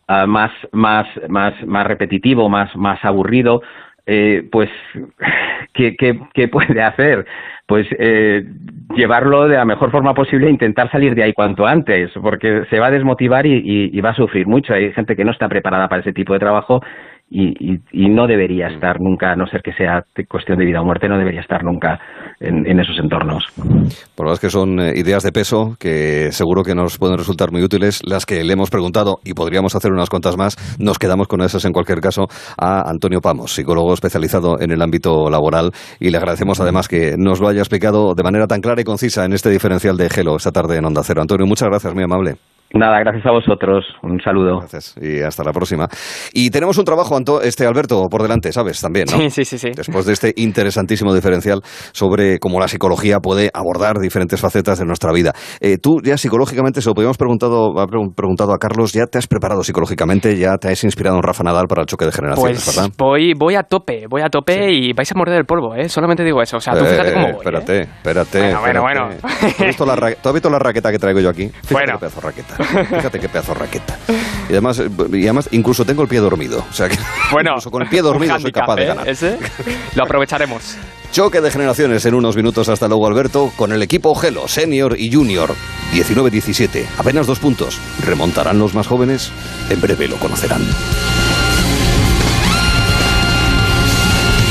ah, 0.07 0.27
más, 0.27 0.51
más, 0.71 1.07
más, 1.29 1.55
más 1.65 1.87
repetitivo, 1.87 2.47
más, 2.47 2.75
más 2.75 3.03
aburrido, 3.03 3.63
eh, 4.05 4.47
pues, 4.51 4.69
¿qué, 5.73 5.95
qué, 5.95 6.19
qué 6.33 6.47
puede 6.47 6.81
hacer? 6.81 7.25
Pues 7.65 7.87
eh, 7.97 8.43
llevarlo 8.95 9.47
de 9.47 9.55
la 9.55 9.65
mejor 9.65 9.91
forma 9.91 10.13
posible 10.13 10.47
e 10.47 10.51
intentar 10.51 10.91
salir 10.91 11.15
de 11.15 11.23
ahí 11.23 11.33
cuanto 11.33 11.65
antes, 11.65 12.11
porque 12.21 12.65
se 12.69 12.79
va 12.79 12.87
a 12.87 12.91
desmotivar 12.91 13.45
y, 13.45 14.01
va 14.01 14.09
a 14.09 14.15
sufrir 14.15 14.45
mucho. 14.47 14.73
Hay 14.73 14.91
gente 14.91 15.15
que 15.15 15.23
no 15.23 15.31
está 15.31 15.47
preparada 15.47 15.87
para 15.87 16.01
ese 16.01 16.11
tipo 16.13 16.33
de 16.33 16.39
trabajo 16.39 16.83
y, 17.33 17.79
y, 17.93 18.09
no 18.09 18.27
debería 18.27 18.67
mm. 18.67 18.73
estar 18.73 18.99
nunca, 18.99 19.31
a 19.31 19.35
no 19.37 19.47
ser 19.47 19.61
que 19.61 19.71
sea 19.71 20.03
cuestión 20.27 20.59
de 20.59 20.65
vida 20.65 20.81
o 20.81 20.85
muerte, 20.85 21.07
no 21.07 21.17
debería 21.17 21.39
estar 21.39 21.63
nunca 21.63 21.97
en, 22.41 22.77
esos 22.77 22.99
entornos. 22.99 23.47
Por 24.15 24.27
lo 24.27 24.35
que 24.35 24.49
son 24.49 24.79
eh, 24.81 24.91
ideas 24.97 25.23
de 25.23 25.31
peso 25.31 25.75
que 25.79 26.33
seguro 26.33 26.63
que 26.63 26.75
nos 26.75 26.97
pueden 26.97 27.17
resultar 27.17 27.51
muy 27.51 27.63
útiles, 27.63 28.01
las 28.05 28.25
que 28.25 28.43
le 28.43 28.51
hemos 28.51 28.69
preguntado 28.69 29.19
y 29.23 29.33
podríamos 29.33 29.75
hacer 29.75 29.93
unas 29.93 30.09
cuantas 30.09 30.35
más. 30.35 30.57
Nos 30.77 30.99
quedamos 30.99 31.29
con 31.29 31.41
esas 31.41 31.63
en 31.63 31.71
cualquier 31.71 32.01
caso 32.01 32.25
a 32.57 32.89
Antonio 32.89 33.21
Pamos, 33.21 33.53
psicólogo 33.53 33.93
especializado 33.93 34.59
en 34.59 34.71
el 34.71 34.81
ámbito 34.81 35.29
laboral 35.29 35.71
y 36.01 36.09
le 36.09 36.17
agradecemos 36.17 36.59
además 36.59 36.89
que 36.89 37.15
nos 37.17 37.39
lo 37.39 37.47
haya 37.47 37.61
explicado 37.61 38.13
de 38.13 38.23
manera 38.23 38.47
tan 38.47 38.59
clara 38.59 38.81
y 38.81 38.83
concisa 38.83 39.23
en 39.23 39.31
este 39.31 39.49
diferencial 39.49 39.95
de 39.95 40.09
Gelo 40.09 40.35
esta 40.35 40.51
tarde 40.51 40.77
en 40.77 40.85
Onda 40.85 41.01
Cero. 41.05 41.21
Antonio, 41.21 41.45
muchas 41.45 41.69
gracias, 41.69 41.93
muy 41.93 42.03
amable. 42.03 42.35
Nada, 42.73 42.99
gracias 42.99 43.25
a 43.25 43.31
vosotros. 43.31 43.85
Un 44.01 44.19
saludo. 44.21 44.59
Gracias 44.59 44.95
y 45.01 45.21
hasta 45.21 45.43
la 45.43 45.51
próxima. 45.51 45.87
Y 46.33 46.49
tenemos 46.49 46.77
un 46.77 46.85
trabajo, 46.85 47.17
este 47.43 47.65
Alberto, 47.65 48.07
por 48.09 48.21
delante, 48.21 48.51
¿sabes? 48.51 48.79
También, 48.81 49.05
¿no? 49.11 49.17
Sí, 49.17 49.29
sí, 49.29 49.45
sí, 49.45 49.57
sí. 49.57 49.69
Después 49.75 50.05
de 50.05 50.13
este 50.13 50.33
interesantísimo 50.37 51.13
diferencial 51.13 51.61
sobre 51.91 52.39
cómo 52.39 52.59
la 52.59 52.67
psicología 52.67 53.19
puede 53.19 53.49
abordar 53.53 53.99
diferentes 53.99 54.39
facetas 54.39 54.79
de 54.79 54.85
nuestra 54.85 55.11
vida. 55.11 55.33
Eh, 55.59 55.77
tú 55.81 56.01
ya 56.03 56.17
psicológicamente, 56.17 56.81
se 56.81 56.89
lo 56.89 56.95
podíamos 56.95 57.17
preguntado, 57.17 57.73
preguntado 58.15 58.53
a 58.53 58.57
Carlos, 58.57 58.93
¿ya 58.93 59.05
te 59.05 59.17
has 59.17 59.27
preparado 59.27 59.63
psicológicamente? 59.63 60.37
¿Ya 60.37 60.57
te 60.57 60.69
has 60.69 60.83
inspirado 60.83 61.17
en 61.17 61.23
Rafa 61.23 61.43
Nadal 61.43 61.67
para 61.67 61.81
el 61.81 61.87
choque 61.87 62.05
de 62.05 62.11
generaciones, 62.11 62.63
pues 62.63 62.75
verdad? 62.75 62.91
Voy, 62.97 63.33
voy 63.37 63.55
a 63.55 63.63
tope, 63.63 64.05
voy 64.09 64.21
a 64.21 64.29
tope 64.29 64.71
y 64.71 64.93
vais 64.93 65.11
a 65.11 65.15
morder 65.15 65.39
el 65.39 65.45
polvo, 65.45 65.75
¿eh? 65.75 65.89
Solamente 65.89 66.23
digo 66.23 66.41
eso. 66.41 66.57
O 66.57 66.59
sea, 66.61 66.73
tú 66.73 66.85
fíjate 66.85 67.13
cómo 67.13 67.25
voy, 67.27 67.35
Espérate, 67.37 67.77
¿eh? 67.77 67.81
espérate. 67.81 68.39
Bueno, 68.39 68.81
bueno, 68.81 68.81
bueno. 68.81 69.17
¿Tú 69.21 69.27
has, 69.27 69.67
visto 69.67 69.85
la, 69.85 69.93
has 69.93 70.33
visto 70.33 70.49
la 70.49 70.59
raqueta 70.59 70.91
que 70.91 70.99
traigo 70.99 71.19
yo 71.19 71.29
aquí? 71.29 71.47
Fíjate 71.49 71.73
Bueno. 71.73 71.93
qué 71.93 71.99
pedazo 71.99 72.21
de 72.21 72.27
raqueta. 72.27 72.60
Fíjate 72.89 73.19
qué 73.19 73.29
pedazo 73.29 73.53
de 73.53 73.59
raqueta. 73.59 73.97
Y 74.49 74.53
además, 74.53 74.81
y 75.11 75.23
además, 75.23 75.49
incluso 75.51 75.85
tengo 75.85 76.01
el 76.01 76.07
pie 76.07 76.19
dormido. 76.19 76.65
O 76.69 76.73
sea 76.73 76.89
que 76.89 76.97
Bueno, 77.31 77.51
incluso 77.51 77.71
con 77.71 77.83
el 77.83 77.89
pie 77.89 78.01
dormido 78.01 78.39
soy 78.39 78.51
capaz 78.51 78.75
de 78.75 78.83
¿eh? 78.83 78.87
ganar. 78.87 79.07
Ese 79.07 79.37
lo 79.95 80.03
aprovecharemos. 80.03 80.77
Choque 81.11 81.41
de 81.41 81.51
generaciones 81.51 82.05
en 82.05 82.15
unos 82.15 82.37
minutos. 82.37 82.69
Hasta 82.69 82.87
luego, 82.87 83.05
Alberto, 83.05 83.51
con 83.57 83.73
el 83.73 83.81
equipo 83.83 84.15
Gelo, 84.15 84.47
Senior 84.47 84.95
y 84.97 85.11
Junior. 85.11 85.53
19-17, 85.93 86.85
apenas 86.97 87.27
dos 87.27 87.39
puntos. 87.39 87.79
¿Remontarán 88.05 88.59
los 88.59 88.73
más 88.73 88.87
jóvenes? 88.87 89.29
En 89.69 89.81
breve 89.81 90.07
lo 90.07 90.15
conocerán. 90.15 90.61